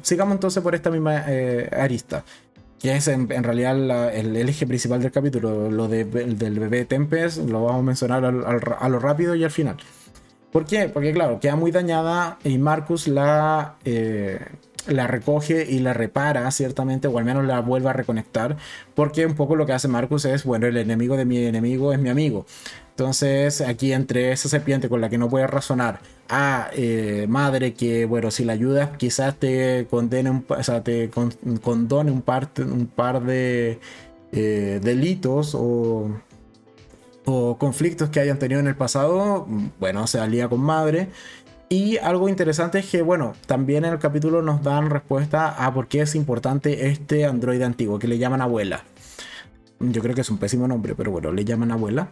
[0.02, 2.24] sigamos entonces por esta misma eh, arista.
[2.78, 5.70] Que es en, realidad el, eje principal del capítulo.
[5.70, 9.76] Lo del bebé Tempest lo vamos a mencionar a lo rápido y al final.
[10.52, 10.88] ¿Por qué?
[10.88, 13.76] Porque claro, queda muy dañada y Marcus la...
[13.84, 14.40] Eh,
[14.86, 18.56] la recoge y la repara ciertamente, o al menos la vuelve a reconectar,
[18.94, 21.98] porque un poco lo que hace Marcus es, bueno, el enemigo de mi enemigo es
[21.98, 22.46] mi amigo.
[22.90, 28.06] Entonces, aquí entre esa serpiente con la que no puedes razonar, a eh, madre que,
[28.06, 31.10] bueno, si la ayudas, quizás te condene, un, o te
[31.62, 33.78] condone un par, un par de
[34.32, 36.10] eh, delitos o,
[37.26, 39.46] o conflictos que hayan tenido en el pasado,
[39.78, 41.08] bueno, se alía con madre
[41.68, 45.88] y algo interesante es que, bueno, también en el capítulo nos dan respuesta a por
[45.88, 48.84] qué es importante este androide antiguo, que le llaman abuela.
[49.80, 52.08] Yo creo que es un pésimo nombre, pero bueno, le llaman abuela.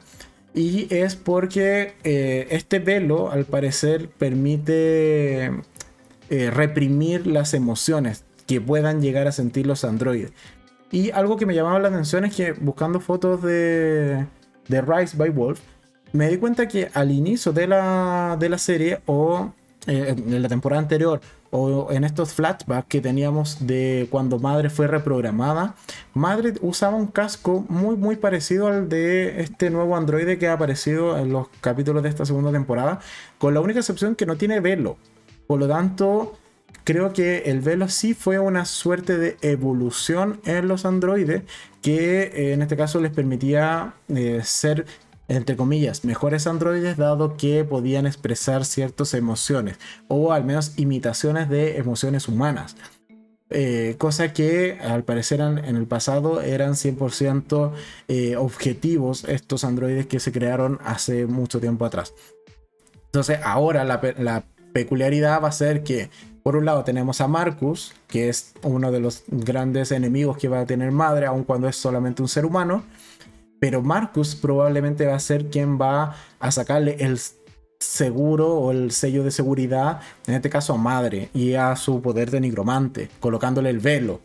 [0.55, 5.47] Y es porque eh, este velo, al parecer, permite
[6.31, 10.33] eh, reprimir las emociones que puedan llegar a sentir los androides.
[10.91, 14.27] Y algo que me llamaba la atención es que buscando fotos de,
[14.69, 15.61] de Rise by Wolf,
[16.15, 19.53] me di cuenta que al inicio de la, de la serie o
[19.89, 24.87] eh, en la temporada anterior o en estos flashbacks que teníamos de cuando Madre fue
[24.87, 25.75] reprogramada,
[26.15, 31.19] Madre usaba un casco muy muy parecido al de este nuevo androide que ha aparecido
[31.19, 33.01] en los capítulos de esta segunda temporada,
[33.39, 34.97] con la única excepción que no tiene velo.
[35.49, 36.39] Por lo tanto,
[36.85, 41.43] creo que el velo sí fue una suerte de evolución en los androides
[41.83, 44.87] que eh, en este caso les permitía eh, ser
[45.29, 51.79] entre comillas, mejores androides dado que podían expresar ciertas emociones o al menos imitaciones de
[51.79, 52.77] emociones humanas.
[53.51, 57.73] Eh, cosa que al parecer en, el pasado eran 100%
[58.09, 62.15] eh, objetivos estos androides que se crearon hace mucho tiempo atrás.
[63.07, 66.11] Entonces ahora la, la peculiaridad va a ser que
[66.43, 70.61] por un lado tenemos a Marcus, que es uno de los grandes enemigos que va
[70.61, 72.85] a tener Madre, aun cuando es solamente un ser humano
[73.61, 77.19] pero Marcus probablemente va a ser quien va a sacarle el
[77.81, 82.31] seguro o el sello de seguridad, en este caso a Madre y a su poder
[82.31, 84.21] de nigromante, colocándole el velo.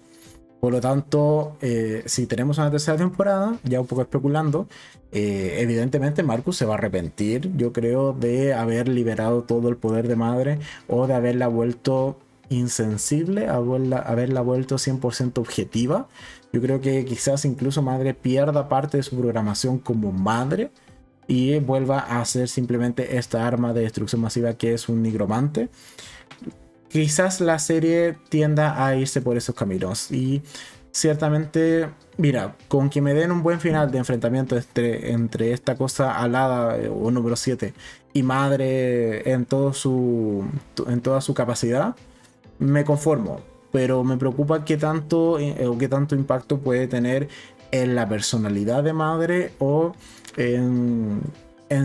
[0.60, 4.68] Por lo tanto, eh, si tenemos una tercera temporada, ya un poco especulando,
[5.12, 10.08] eh, evidentemente Marcus se va a arrepentir, yo creo, de haber liberado todo el poder
[10.08, 12.18] de Madre o de haberla vuelto
[12.50, 16.08] insensible, haberla, haberla vuelto 100% objetiva
[16.52, 20.72] yo creo que quizás incluso Madre pierda parte de su programación como madre
[21.28, 25.70] y vuelva a ser simplemente esta arma de destrucción masiva que es un nigromante.
[26.89, 30.41] Quizás la serie tienda a irse por esos caminos y
[30.91, 31.88] ciertamente,
[32.18, 36.89] mira, con que me den un buen final de enfrentamiento entre, esta cosa alada eh,
[36.89, 37.76] o número 7
[38.14, 40.43] y madre en toda su
[41.36, 41.95] capacidad,
[42.60, 43.39] me conformo
[43.72, 47.28] pero me preocupa qué tanto eh, o qué tanto impacto puede tener
[47.72, 49.93] en la personalidad de madre o
[50.38, 51.22] en,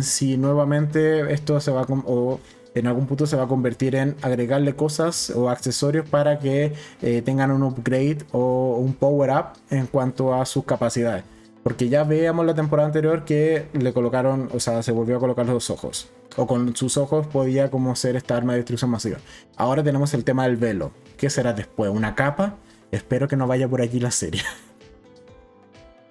[0.01, 2.41] si nuevamente esto se va a, o
[2.75, 6.73] en algún punto se va a convertir en agregarle cosas o accesorios para que
[7.03, 11.25] eh, tengan un upgrade o un power up en cuanto a sus capacidades.
[11.65, 15.47] Porque ya veíamos la temporada anterior que le colocaron, o sea, se volvió a colocar
[15.47, 16.09] los ojos.
[16.37, 19.19] O con sus ojos podía como ser esta arma de destrucción masiva.
[19.57, 21.91] Ahora tenemos el tema del velo ¿Qué será después?
[21.91, 22.57] ¿Una capa?
[22.91, 24.43] Espero que no vaya por allí la serie.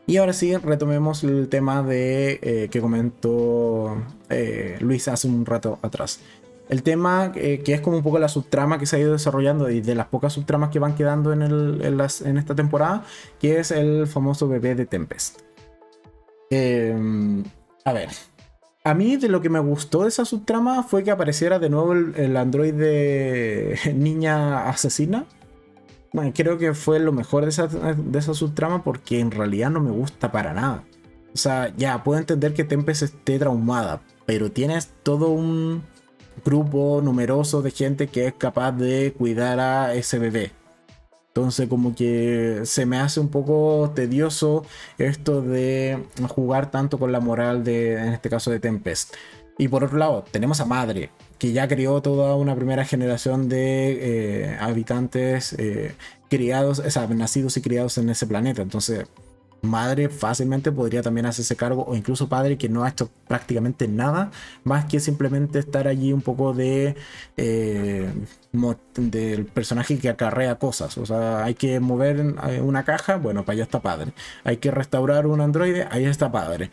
[0.05, 5.79] Y ahora sí, retomemos el tema de eh, que comentó eh, Luis hace un rato
[5.81, 6.19] atrás.
[6.69, 9.69] El tema eh, que es como un poco la subtrama que se ha ido desarrollando
[9.69, 13.03] y de las pocas subtramas que van quedando en, en, esta temporada,
[13.39, 15.41] que es el famoso bebé de Tempest.
[16.49, 17.43] Em,
[17.83, 18.09] a ver,
[18.85, 21.93] A mí de lo que me gustó de esa subtrama fue que apareciera de nuevo
[21.93, 25.25] el, el androide niña asesina.
[26.13, 29.79] Bueno, creo que fue lo mejor de esa, de esa subtrama porque en realidad no
[29.79, 30.83] me gusta para nada.
[31.33, 35.83] O sea, ya puedo entender que Tempest esté traumada, pero tienes todo un
[36.43, 40.51] grupo numeroso de gente que es capaz de cuidar a ese bebé.
[41.27, 44.65] Entonces como que se me hace un poco tedioso
[44.99, 45.97] esto de
[46.29, 49.15] jugar tanto con la moral de, en este caso, de Tempest.
[49.57, 51.09] Y por otro lado, tenemos a Madre,
[51.39, 55.95] que ya crió toda una primera generación de eh, habitantes eh,
[56.29, 58.61] criados, o sea, nacidos y criados en ese planeta.
[58.61, 59.05] Entonces,
[59.63, 64.29] madre fácilmente podría también hacerse cargo, o incluso padre que no ha hecho prácticamente nada,
[64.63, 66.95] más que simplemente estar allí un poco de
[67.37, 68.11] eh,
[68.97, 70.97] del personaje que acarrea cosas.
[70.97, 74.13] O sea, hay que mover eh, una caja, bueno, para allá está padre.
[74.43, 76.69] Hay que restaurar un androide, ahí está padre.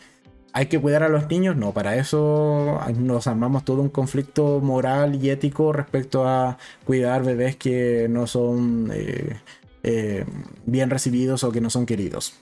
[0.53, 1.57] ¿Hay que cuidar a los niños?
[1.57, 7.55] No, para eso nos armamos todo un conflicto moral y ético respecto a cuidar bebés
[7.55, 10.24] que no son eh,
[10.66, 12.34] bien recibidos o que no son queridos.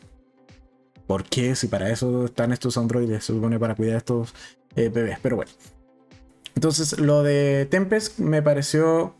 [1.08, 1.56] ¿Por qué?
[1.56, 4.34] Si para eso están estos androides, se supone para cuidar a estos
[4.76, 5.18] eh, bebés.
[5.22, 5.50] Pero bueno.
[6.54, 9.14] Entonces, lo de Tempest me pareció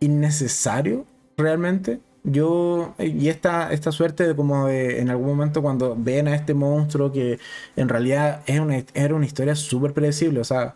[0.00, 1.06] innecesario
[1.36, 2.00] realmente.
[2.24, 6.54] Yo, y esta, esta suerte de como de, en algún momento cuando ven a este
[6.54, 7.38] monstruo que
[7.76, 10.74] en realidad era una historia súper predecible, o sea,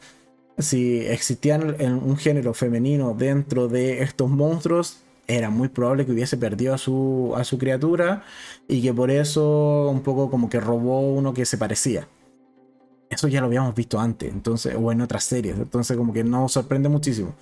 [0.59, 6.75] si existían un género femenino dentro de estos monstruos, era muy probable que hubiese perdido
[6.75, 8.23] a su, a su criatura
[8.69, 12.09] y que por eso un poco como que robó uno que se parecía.
[13.11, 16.53] Eso ya lo habíamos visto antes, entonces, o en otras series, entonces como que nos
[16.53, 17.35] sorprende muchísimo.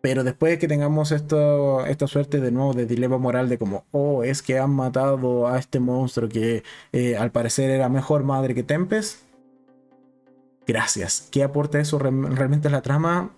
[0.00, 3.84] Pero después de que tengamos esto, esta suerte de nuevo de dilema moral de como,
[3.90, 6.62] oh, es que han matado a este monstruo que
[6.92, 9.22] eh, al parecer era mejor madre que Tempest.
[10.66, 11.28] Gracias.
[11.32, 13.30] ¿Qué aporta eso realmente a la trama?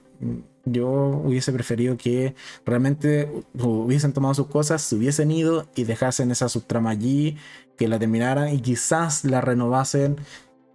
[0.64, 2.34] Yo hubiese preferido que
[2.66, 7.36] realmente hubiesen tomado sus cosas, se hubiesen ido y dejasen esa subtrama allí,
[7.76, 10.16] que la terminaran y quizás la renovasen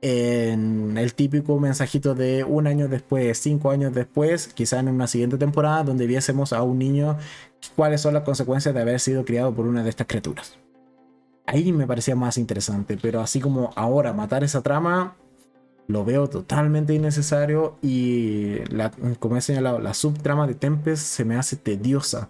[0.02, 5.38] en el típico mensajito de un año después, cinco años después, quizás en una siguiente
[5.38, 7.18] temporada donde viésemos a un niño
[7.76, 10.58] cuáles son las consecuencias de haber sido criado por una de estas criaturas.
[11.48, 15.16] Ahí me parecía más interesante, pero así como ahora matar esa trama,
[15.88, 18.58] lo veo totalmente innecesario y
[19.20, 22.30] como he señalado, la subtrama de Tempest se me hace tediosa.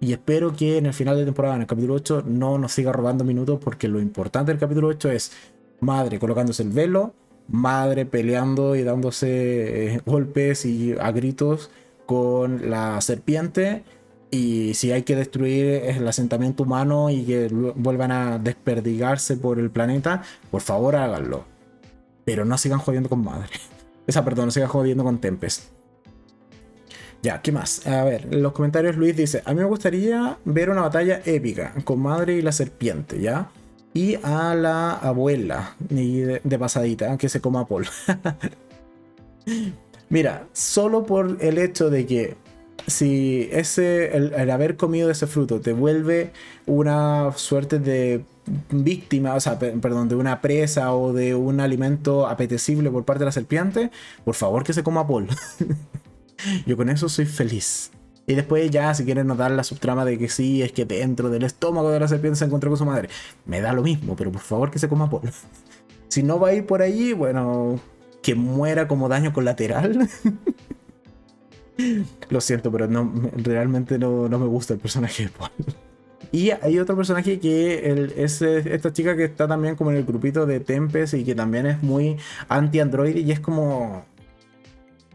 [0.00, 2.92] Y espero que en el final de temporada, en el capítulo 8, no nos siga
[2.92, 5.32] robando minutos porque lo importante del capítulo 8 es
[5.80, 7.14] madre colocándose el velo,
[7.48, 11.70] madre peleando y dándose eh, golpes y a gritos
[12.04, 13.84] con la serpiente.
[14.30, 19.70] Y si hay que destruir el asentamiento humano y que vuelvan a desperdigarse por el
[19.70, 21.55] planeta, por favor háganlo
[22.26, 23.48] pero no sigan jodiendo con madre.
[24.06, 25.70] Esa, perdón, no sigan jodiendo con Tempest.
[27.22, 27.86] Ya, ¿qué más?
[27.86, 31.72] A ver, en los comentarios Luis dice, a mí me gustaría ver una batalla épica
[31.84, 33.50] con madre y la serpiente, ¿ya?
[33.94, 37.86] Y a la abuela de, pasadita, que se coma a Paul.
[40.08, 42.36] Mira, solo por el hecho de que
[42.86, 46.32] si ese, el, haber comido ese fruto te vuelve
[46.66, 48.24] una suerte de
[48.70, 53.26] víctima, o sea, perdón, de una presa o de un alimento apetecible por parte de
[53.26, 53.90] la serpiente,
[54.24, 55.28] por favor que se coma Paul.
[56.66, 57.90] Yo con eso soy feliz.
[58.28, 61.44] Y después ya, si quieren notar la subtrama de que sí, es que dentro del
[61.44, 63.08] estómago de la serpiente se encontró con su madre.
[63.44, 65.30] Me da lo mismo, pero por favor que se coma Paul.
[66.08, 67.80] Si no va a ir por allí, bueno,
[68.22, 70.08] que muera como daño colateral.
[72.30, 75.50] Lo siento, pero no, realmente no, no me gusta el personaje de Paul.
[76.36, 80.44] Y hay otro personaje que es esta chica que está también como en el grupito
[80.44, 82.18] de Tempest y que también es muy
[82.50, 84.04] anti-android y es como...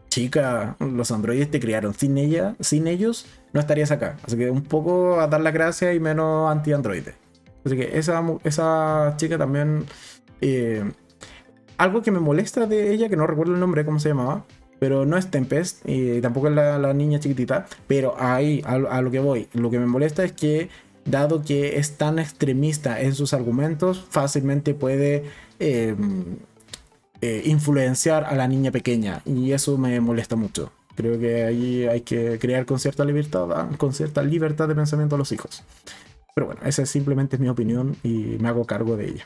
[0.09, 1.93] Chica, los androides te criaron.
[1.93, 4.17] Sin ella, sin ellos, no estarías acá.
[4.23, 7.13] Así que un poco a dar la gracia y menos anti-androide.
[7.63, 9.85] Así que esa, esa chica también...
[10.41, 10.91] Eh,
[11.77, 14.43] algo que me molesta de ella, que no recuerdo el nombre, cómo se llamaba,
[14.79, 19.19] pero no es Tempest y tampoco es la, niña chiquitita, pero ahí a, lo que
[19.19, 20.69] voy, lo que me molesta es que
[21.05, 25.25] dado que es tan extremista en sus argumentos, fácilmente puede
[25.59, 26.37] em,
[27.21, 30.71] eh, influenciar a la niña pequeña y eso me molesta mucho.
[30.95, 35.17] Creo que ahí hay que crear con cierta libertad, con cierta libertad de pensamiento a
[35.17, 35.63] los hijos.
[36.33, 39.25] Pero bueno, esa es simplemente mi opinión y me hago cargo de ella.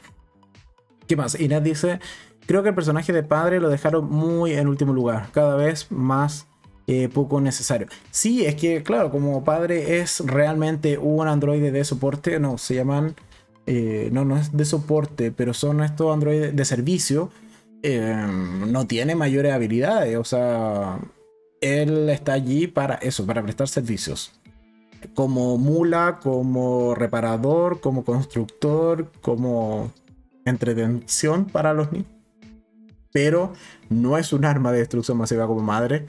[1.08, 1.40] ¿Qué más?
[1.40, 2.00] Inés dice,
[2.48, 6.48] creo que el personaje de padre lo dejaron muy en último lugar, cada vez más
[6.88, 7.88] eh, poco necesario.
[8.12, 13.16] Sí, es que, claro, como padre es realmente un androide de soporte, no, se llaman,
[13.66, 17.32] eh, no, no es de soporte, pero son estos androides de servicio
[17.82, 20.16] em, no tiene mayores habilidades.
[20.18, 21.00] O sea,
[21.62, 24.32] él está allí para eso, para prestar servicios.
[25.16, 29.92] Como mula, como reparador, como constructor, como
[30.46, 32.10] entretención para los niños.
[33.12, 33.54] Pero
[33.90, 36.06] no es un arma de destrucción masiva como madre.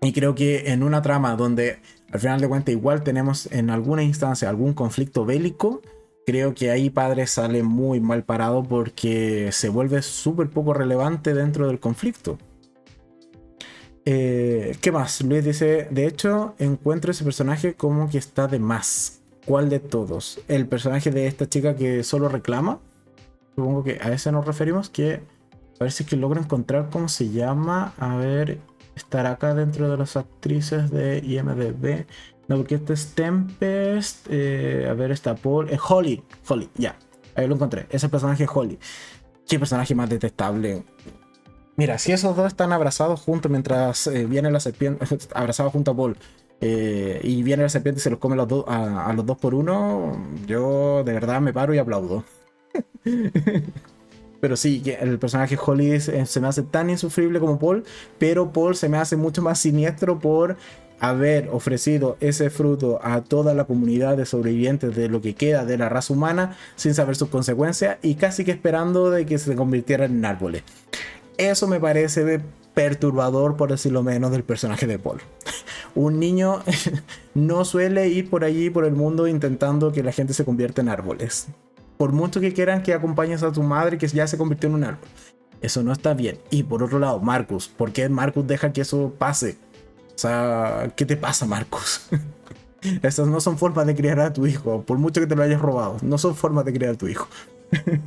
[0.00, 1.78] Y creo que en una trama donde
[2.12, 5.82] al final de cuentas igual tenemos en alguna instancia algún conflicto bélico,
[6.26, 11.66] creo que ahí padre sale muy mal parado porque se vuelve súper poco relevante dentro
[11.66, 12.38] del conflicto.
[14.04, 15.22] Eh, ¿Qué más?
[15.22, 19.20] Luis dice, de hecho, encuentro ese personaje como que está de más.
[19.44, 20.40] ¿Cuál de todos?
[20.48, 22.80] El personaje de esta chica que solo reclama.
[23.54, 24.88] Supongo que a ese nos referimos.
[24.88, 25.20] Que
[25.78, 27.92] a ver si es que logro encontrar cómo se llama.
[27.98, 28.58] A ver,
[28.98, 32.06] estará acá dentro de las actrices de IMDB.
[32.48, 34.26] No, porque este es Tempest.
[34.30, 35.70] Eh, a ver, está Paul.
[35.70, 36.22] Eh, Holly.
[36.46, 36.96] Holly, ya.
[37.34, 37.86] Ahí lo encontré.
[37.90, 38.78] Ese personaje es Holly.
[39.46, 40.84] Qué personaje más detestable.
[41.76, 45.96] Mira, si esos dos están abrazados juntos mientras eh, viene la serpiente, abrazados junto a
[45.96, 46.16] Paul,
[46.60, 50.20] eh, y viene la serpiente y se los come los a, los dos por uno,
[50.44, 52.24] yo de verdad me paro y aplaudo.
[54.40, 57.84] pero sí, el personaje Holly se me hace tan insufrible como Paul,
[58.18, 60.56] pero Paul se me hace mucho más siniestro por
[61.00, 65.78] haber ofrecido ese fruto a toda la comunidad de sobrevivientes de lo que queda de
[65.78, 70.16] la raza humana sin saber sus consecuencias y casi que esperando de que se convirtieran
[70.16, 70.62] en árboles.
[71.36, 72.40] Eso me parece
[72.74, 75.20] perturbador, por decirlo menos, del personaje de Paul.
[75.94, 76.62] Un niño
[77.34, 80.88] no suele ir por allí, por el mundo, intentando que la gente se convierta en
[80.88, 81.48] árboles.
[81.98, 84.84] Por mucho que quieran que acompañes a tu madre que ya se convirtió en un
[84.84, 85.08] árbol.
[85.60, 86.38] Eso no está bien.
[86.50, 87.68] Y por otro lado, Marcus.
[87.68, 89.58] ¿Por qué Marcus deja que eso pase?
[90.14, 92.08] O sea, ¿qué te pasa, Marcus?
[93.02, 95.60] Esas no son formas de criar a tu hijo, por mucho que te lo hayas
[95.60, 95.96] robado.
[96.02, 97.28] No son formas de criar a tu hijo.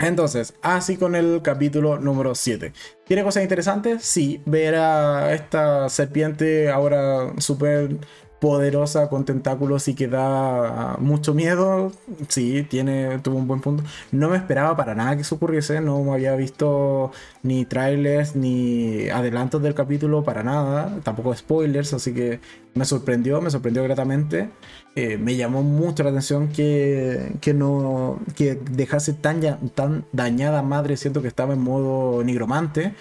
[0.00, 2.72] Entonces, así con el capítulo número 7.
[3.04, 4.04] ¿Tiene cosas interesantes?
[4.04, 7.96] Sí, ver a esta serpiente ahora súper
[8.40, 11.92] poderosa con tentáculos y que da mucho miedo.
[12.28, 13.82] Sí, tiene, tuvo un buen punto.
[14.12, 15.80] No me esperaba para nada que eso ocurriese.
[15.80, 17.10] No había visto
[17.42, 20.98] ni trailers ni adelantos del capítulo para nada.
[21.02, 22.40] Tampoco spoilers, así que
[22.74, 24.50] me sorprendió, me sorprendió gratamente.
[24.94, 29.40] Eh, me llamó mucho la atención que, que no que dejase tan,
[29.74, 30.96] tan dañada madre.
[30.96, 32.94] Siento que estaba en modo nigromante.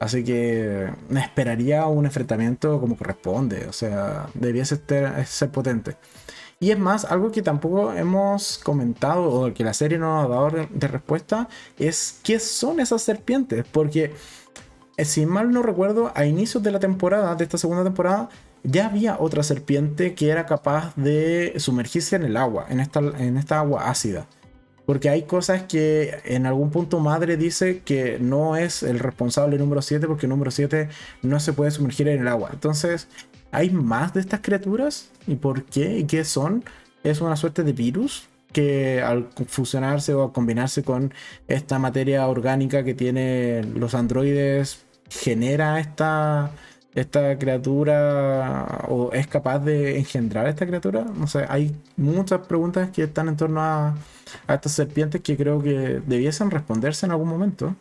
[0.00, 3.66] Así que me esperaría un enfrentamiento como corresponde.
[3.68, 5.96] O sea, debiese ser, ser potente.
[6.58, 10.50] Y es más, algo que tampoco hemos comentado o que la serie no ha dado
[10.70, 11.48] de respuesta
[11.78, 13.64] es qué son esas serpientes.
[13.70, 14.14] Porque,
[14.96, 18.30] eh, si mal no recuerdo, a inicios de la temporada, de esta segunda temporada,
[18.62, 23.36] ya había otra serpiente que era capaz de sumergirse en el agua, en esta, en
[23.36, 24.26] esta agua ácida.
[24.90, 29.82] Porque hay cosas que en algún punto madre dice que no es el responsable número
[29.82, 30.88] 7 porque número 7
[31.22, 32.50] no se puede sumergir en el agua.
[32.52, 33.06] Entonces,
[33.52, 35.10] ¿hay más de estas criaturas?
[35.28, 35.98] ¿Y por qué?
[35.98, 36.64] ¿Y qué son?
[37.04, 38.26] ¿Es una suerte de virus?
[38.52, 41.14] que al fusionarse o combinarse con
[41.46, 46.50] esta materia orgánica que tienen los androides genera esta,
[46.96, 51.04] esta criatura o es capaz de engendrar esta criatura?
[51.04, 53.94] No sé, hay muchas preguntas que están en torno a,
[54.48, 57.74] estas serpientes que creo que debiesen responderse en algún momento.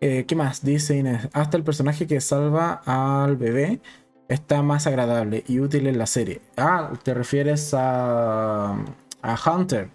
[0.00, 0.64] Eh, ¿Qué más?
[0.64, 1.28] Dice Inés.
[1.32, 3.80] Hasta el personaje que salva al bebé
[4.28, 6.40] está más agradable y útil en la serie.
[6.56, 8.76] Ah, te refieres a,
[9.22, 9.88] a Hunter.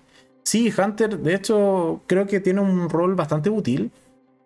[0.44, 3.92] Sí, Hunter, de hecho, creo que tiene un rol bastante útil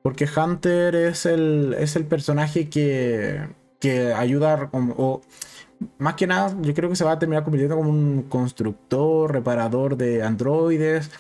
[0.04, 3.48] porque Hunter es el, es el personaje que,
[3.80, 4.70] que ayuda,
[5.98, 9.98] más que nada, yo creo que se va a terminar convirtiendo como un constructor, reparador
[9.98, 11.12] de androides.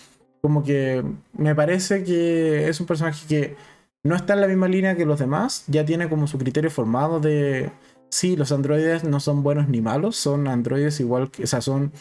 [0.42, 3.56] Como que me parece que es un personaje que
[4.04, 7.20] no está en la misma línea que los demás, ya tiene como su criterio formado
[7.20, 7.72] de,
[8.10, 11.92] sí, los androides no son buenos ni malos, son androides igual que, o sea, son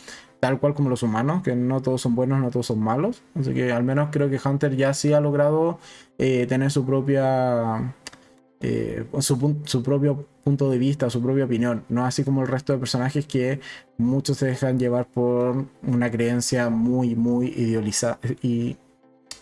[0.40, 3.22] tal cual como los humanos, que no todos son buenos, no todos son malos.
[3.38, 5.78] Así que al menos creo que Hunter ya sí ha logrado
[6.18, 7.94] eh, tener su propia.
[8.65, 12.79] Eh, su, propio punto de vista, su propia opinión, no así como el resto de
[12.79, 13.59] personajes que
[13.99, 18.21] muchos se dejan llevar por una creencia muy, muy idealizada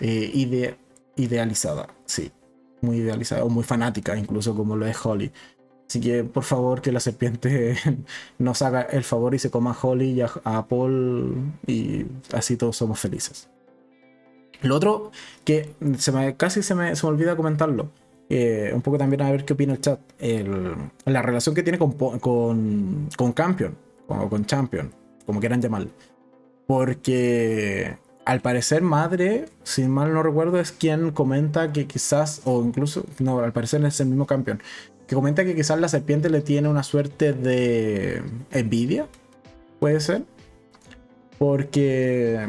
[0.00, 2.32] eh, idealizada, sí,
[2.80, 5.30] muy idealizada o muy fanática, incluso como lo es Holly.
[5.86, 7.76] Así que por favor que la serpiente
[8.38, 12.76] nos haga el favor y se coma a Holly y a, Paul y así todos
[12.76, 13.50] somos felices.
[14.62, 15.10] Lo otro
[15.44, 15.74] que
[16.38, 17.90] casi se me, se me olvida comentarlo,
[18.30, 20.00] eh, un poco también a ver qué opina el chat,
[21.04, 23.74] la relación que tiene con, con, con Campion,
[24.06, 24.92] o con Champion,
[25.26, 25.90] como quieran llamarlo.
[26.66, 33.04] Porque al parecer madre, si mal no recuerdo, es quien comenta que quizás, o incluso,
[33.18, 34.62] no, al parecer es el mismo campeón,
[35.08, 38.22] que comenta que quizás la serpiente le tiene una suerte de
[38.52, 39.08] envidia,
[39.80, 40.22] puede ser,
[41.36, 42.46] porque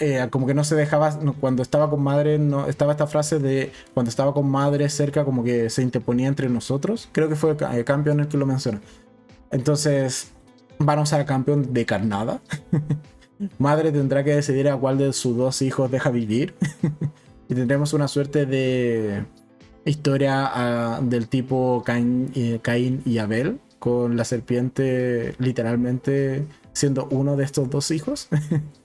[0.00, 3.72] eh, como que no se dejaba, cuando estaba con madre, no, estaba esta frase de
[3.94, 7.84] cuando estaba con madre cerca, como que se interponía entre nosotros, creo que fue el
[7.84, 8.80] campeón el que lo menciona.
[9.50, 10.32] Entonces,
[10.78, 12.40] van a usar campeón de carnada.
[13.58, 16.54] madre tendrá que decidir a cuál de sus dos hijos deja vivir.
[17.48, 19.24] y tendremos una suerte de
[19.84, 27.44] historia ah, del tipo eh, Caín, y Abel, con la serpiente literalmente siendo uno de
[27.44, 28.28] estos dos hijos.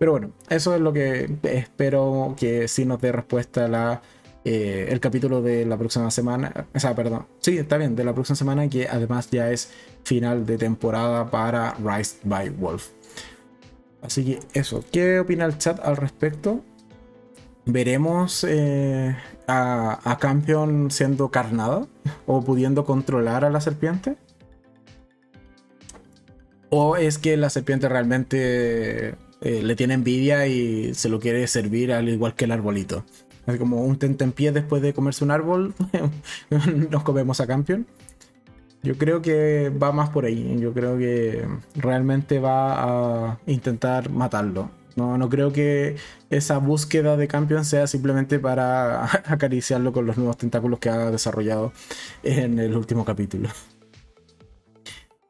[0.00, 4.00] Pero bueno, eso es lo que espero que sí nos dé respuesta la,
[4.46, 6.66] eh, el capítulo de la próxima semana.
[6.74, 7.26] O sea, perdón.
[7.40, 9.70] Sí, está bien, de la próxima semana, que además ya es
[10.02, 12.88] final de temporada para Rise by Wolf.
[14.00, 16.64] Así que eso, ¿qué opina el chat al respecto?
[17.66, 19.14] ¿Veremos eh,
[19.46, 21.86] a, a Campion siendo carnada
[22.24, 24.16] o pudiendo controlar a la serpiente?
[26.70, 31.92] ¿O es que la serpiente realmente eh, le tiene envidia y se lo quiere servir
[31.92, 33.04] al igual que el arbolito?
[33.58, 35.74] Como un pie después de comerse un árbol,
[36.90, 37.86] nos comemos a Campion.
[38.82, 40.56] Yo creo que va más por ahí.
[40.58, 44.70] Yo creo que realmente va a intentar matarlo.
[44.96, 45.96] No, no creo que
[46.30, 51.72] esa búsqueda de campeón sea simplemente para acariciarlo con los nuevos tentáculos que ha desarrollado
[52.22, 53.48] en el último capítulo.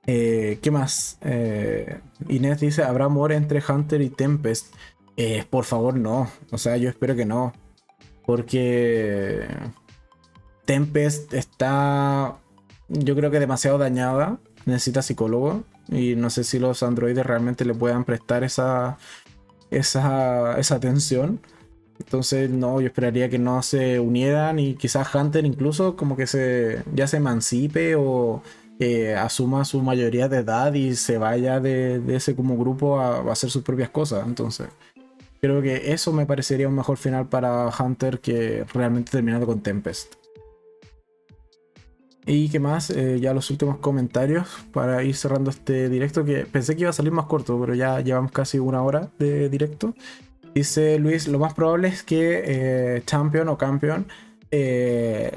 [0.07, 1.19] Eh, ¿Qué más?
[1.23, 4.75] Eh, Inés dice, ¿habrá amor entre Hunter y Tempest?
[5.17, 6.31] Eh, por favor, no.
[6.51, 7.53] O sea, yo espero que no.
[8.25, 9.47] Porque
[10.65, 12.39] Tempest está
[12.91, 17.73] yo creo que demasiado dañada, necesita psicólogo y no sé si los androides realmente le
[17.73, 18.99] puedan prestar esa,
[19.71, 21.41] esa, esa atención.
[22.01, 26.83] Entonces, no, yo esperaría que no se unieran y quizás Hunter incluso como que se
[26.95, 28.43] ya se emancipe o
[28.83, 33.51] eh, asuma su mayoría de edad y se vaya de, ese como grupo a, hacer
[33.51, 34.27] sus propias cosas.
[34.27, 34.69] Entonces,
[35.39, 40.15] creo que eso me parecería un mejor final para Hunter que realmente terminando con Tempest.
[42.25, 46.75] Y qué más, eh, ya los últimos comentarios para ir cerrando este directo, que pensé
[46.75, 49.95] que iba a salir más corto, pero ya llevamos casi una hora de directo.
[50.55, 54.07] Dice Luis, lo más probable es que eh, Champion o Campeón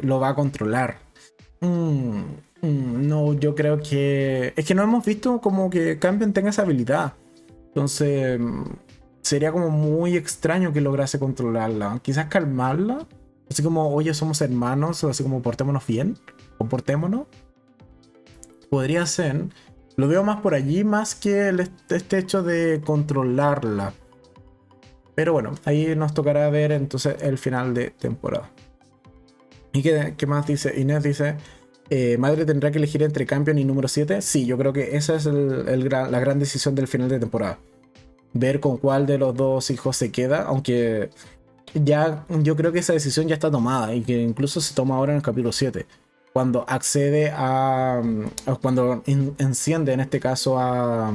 [0.01, 0.99] lo va a controlar.
[1.59, 2.21] Mm,
[2.63, 4.53] no, yo creo que...
[4.55, 7.13] Es que no hemos visto como que Campion tenga esa habilidad.
[7.67, 8.63] Entonces, mm,
[9.21, 11.99] sería como muy extraño que lograse controlarla.
[12.01, 13.05] Quizás calmarla.
[13.49, 16.17] Así como, oye, somos hermanos, así como portémonos bien
[16.57, 17.27] comportémonos.
[18.69, 19.45] Podría ser.
[19.95, 21.53] Lo veo más por allí, más que
[21.89, 23.93] este hecho de controlarla.
[25.13, 28.49] Pero bueno, ahí nos tocará ver entonces el final de temporada.
[29.73, 30.79] ¿Y qué, más dice?
[30.79, 31.35] Inés dice,
[31.89, 34.21] eh, ¿Madre tendrá que elegir entre Campion y número 7?
[34.21, 37.59] Sí, yo creo que esa es la gran decisión del final de temporada.
[38.33, 41.09] Ver con cuál de los dos hijos se queda, aunque
[41.73, 45.11] ya yo creo que esa decisión ya está tomada y que incluso se toma ahora
[45.11, 45.85] en el capítulo 7
[46.33, 48.01] cuando accede a,
[48.61, 51.13] cuando enciende en este caso a,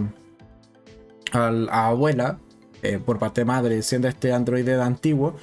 [1.32, 2.38] a, abuela
[2.82, 5.34] eh, por parte de madre, enciende este androide antiguo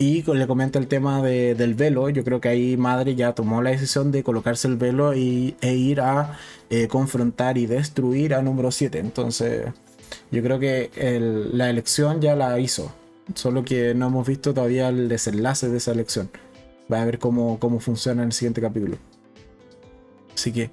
[0.00, 2.08] y le comenta el tema del velo.
[2.08, 5.74] Yo creo que ahí madre ya tomó la decisión de colocarse el velo y, e
[5.74, 6.38] ir a
[6.70, 8.98] eh, confrontar y destruir a número 7.
[8.98, 9.66] Entonces,
[10.30, 10.90] yo creo que
[11.52, 12.92] la elección ya la hizo.
[13.34, 16.30] Solo que no hemos visto todavía el desenlace de esa elección.
[16.92, 18.96] Va a ver cómo, cómo funciona en el siguiente capítulo.
[20.34, 20.70] Así que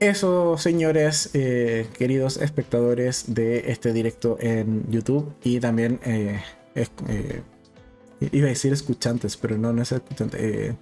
[0.00, 6.40] eso, señores, eh, queridos espectadores de este directo en YouTube y también, eh,
[6.74, 7.42] eh,
[8.20, 10.76] iba a decir escuchantes, pero no, no es escuchante.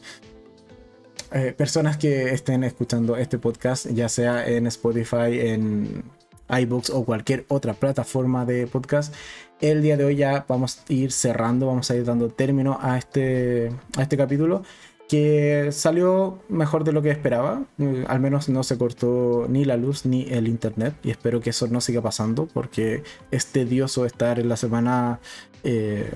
[1.57, 6.05] personas que estén escuchando este podcast, ya sea en Spotify, en
[6.49, 9.15] iBooks o cualquier otra plataforma de podcast.
[9.61, 12.99] El día de hoy ya vamos a ir cerrando, vamos a ir dando término a
[12.99, 14.63] este, a este capítulo
[15.09, 17.65] que salió mejor de lo que esperaba.
[17.77, 20.95] Mm, al menos no se cortó ni la luz ni el internet.
[21.03, 25.21] Y espero que eso no siga pasando porque es tedioso estar en la semana
[25.63, 26.11] eh,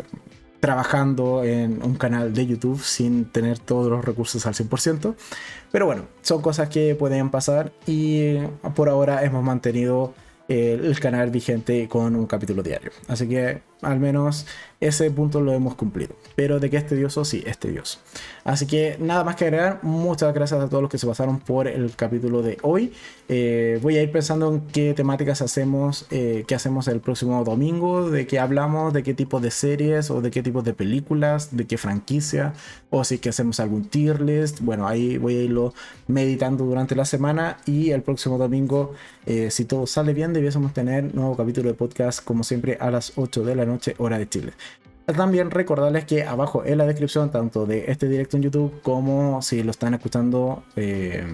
[0.61, 5.15] trabajando en un canal de YouTube sin tener todos los recursos al 100%.
[5.71, 8.37] Pero bueno, son cosas que pueden pasar y
[8.75, 10.15] por ahora hemos mantenido
[10.49, 12.91] el canal vigente con un capítulo diario.
[13.07, 14.47] Así que al menos
[14.81, 16.15] ese punto lo hemos cumplido.
[16.37, 17.99] Pero de que es tedioso, sí, es tedioso.
[18.45, 19.81] Así que nada más que agregar.
[19.83, 22.93] Muchas gracias a todos los que se pasaron por el capítulo de hoy.
[23.29, 28.11] Eh, voy a ir pensando en qué temáticas hacemos, eh, qué hacemos el próximo domingo,
[28.11, 31.67] de qué hablamos, de qué tipo de series o de qué tipo de películas, de
[31.67, 32.55] qué franquicia,
[32.91, 34.61] o si que hacemos algún tier list.
[34.61, 35.75] Bueno, ahí voy a irlo
[36.07, 38.95] meditando durante la semana y el próximo domingo,
[39.27, 43.13] eh, si todo sale bien, debiésemos tener nuevo capítulo de podcast como siempre a las
[43.17, 44.53] 8 de la noche, hora de Chile.
[45.07, 49.63] También recordarles que abajo en la descripción, tanto de este directo en YouTube como si
[49.63, 51.25] lo están escuchando eh,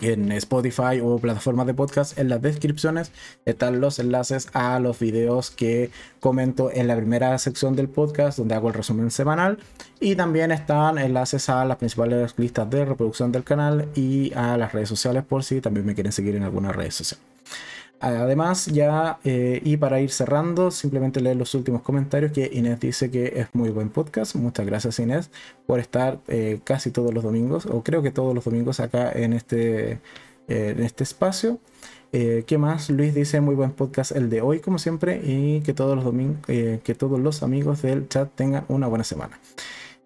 [0.00, 3.12] en Spotify o plataformas de podcast, en las descripciones
[3.44, 8.54] están los enlaces a los videos que comento en la primera sección del podcast, donde
[8.54, 9.58] hago el resumen semanal.
[10.00, 14.72] Y también están enlaces a las principales listas de reproducción del canal y a las
[14.72, 17.20] redes sociales, por si también me quieren seguir en alguna red social.
[18.00, 23.10] Además, ya, eh, y para ir cerrando, simplemente leer los últimos comentarios que Inés dice
[23.10, 24.36] que es muy buen podcast.
[24.36, 25.30] Muchas gracias Inés
[25.66, 29.34] por estar eh, casi todos los domingos, o creo que todos los domingos acá en
[29.34, 29.98] este, eh,
[30.48, 31.58] en este espacio.
[32.12, 32.90] ¿Qué más?
[32.90, 36.40] Luis dice muy buen podcast el de hoy, como siempre, y que todos los domingos,
[36.46, 39.38] que todos los amigos del chat tengan una buena semana.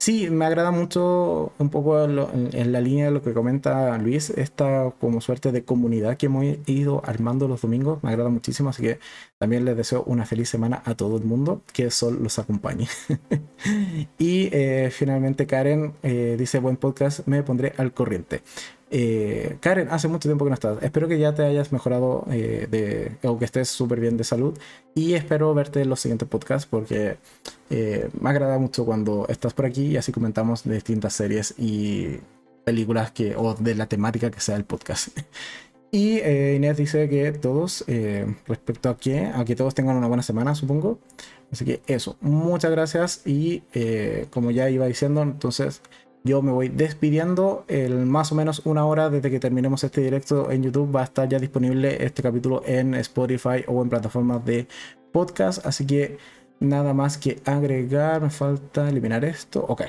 [0.05, 4.93] Sí, me agrada mucho un poco en, la línea de lo que comenta Luis, esta
[5.01, 8.99] como suerte de comunidad que hemos ido armando los domingos, me agrada muchísimo, así que
[9.39, 12.87] también les deseo una feliz semana a todo el mundo, que el sol los acompañe.
[14.19, 18.43] y eh, finalmente Karen eh, dice, buen podcast, me pondré al corriente.
[18.91, 20.83] Eh, Karen, hace mucho tiempo que no estás.
[20.83, 24.57] Espero que ya te hayas mejorado eh, de, o que estés súper bien de salud.
[24.95, 27.17] Y espero verte en los siguientes podcasts porque
[27.71, 32.19] eh, me agrada mucho cuando estás por aquí y así comentamos de distintas series y
[32.65, 35.09] películas que, o de la temática que sea el podcast.
[35.91, 37.85] Y Inés dice que todos,
[38.49, 40.99] respecto a que, a que todos tengan una buena semana, supongo.
[41.53, 43.63] Así que eso, muchas gracias y
[44.31, 45.83] como ya iba diciendo, entonces
[46.25, 47.65] yo me voy despidiendo.
[47.69, 51.05] El más o menos una hora desde que terminemos este directo en YouTube va a
[51.05, 54.67] estar ya disponible este capítulo en Spotify o en plataformas de
[55.13, 55.65] podcast.
[55.67, 56.17] Así que
[56.61, 58.23] nada más que agregar.
[58.23, 59.65] Me falta eliminar esto.
[59.69, 59.83] Ok.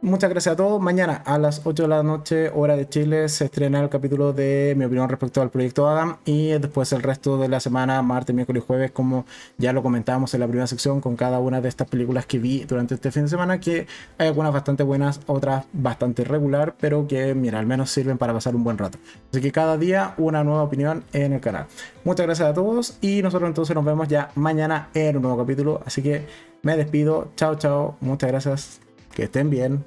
[0.00, 0.80] Muchas gracias a todos.
[0.80, 4.74] Mañana a las 8 de la noche, hora de Chile, se estrena el capítulo de
[4.76, 6.18] mi opinión respecto al proyecto Adam.
[6.24, 9.26] Y después el resto de la semana, martes, miércoles y jueves, como
[9.56, 12.62] ya lo comentábamos en la primera sección, con cada una de estas películas que vi
[12.62, 13.88] durante este fin de semana, que
[14.18, 18.54] hay algunas bastante buenas, otras bastante regular, pero que, mira, al menos sirven para pasar
[18.54, 18.98] un buen rato.
[19.32, 21.66] Así que cada día una nueva opinión en el canal.
[22.04, 25.80] Muchas gracias a todos y nosotros entonces nos vemos ya mañana en un nuevo capítulo.
[25.84, 26.24] Así que
[26.62, 27.32] me despido.
[27.34, 27.96] Chao, chao.
[28.00, 28.87] Muchas gracias.
[29.18, 29.84] Que estén bien.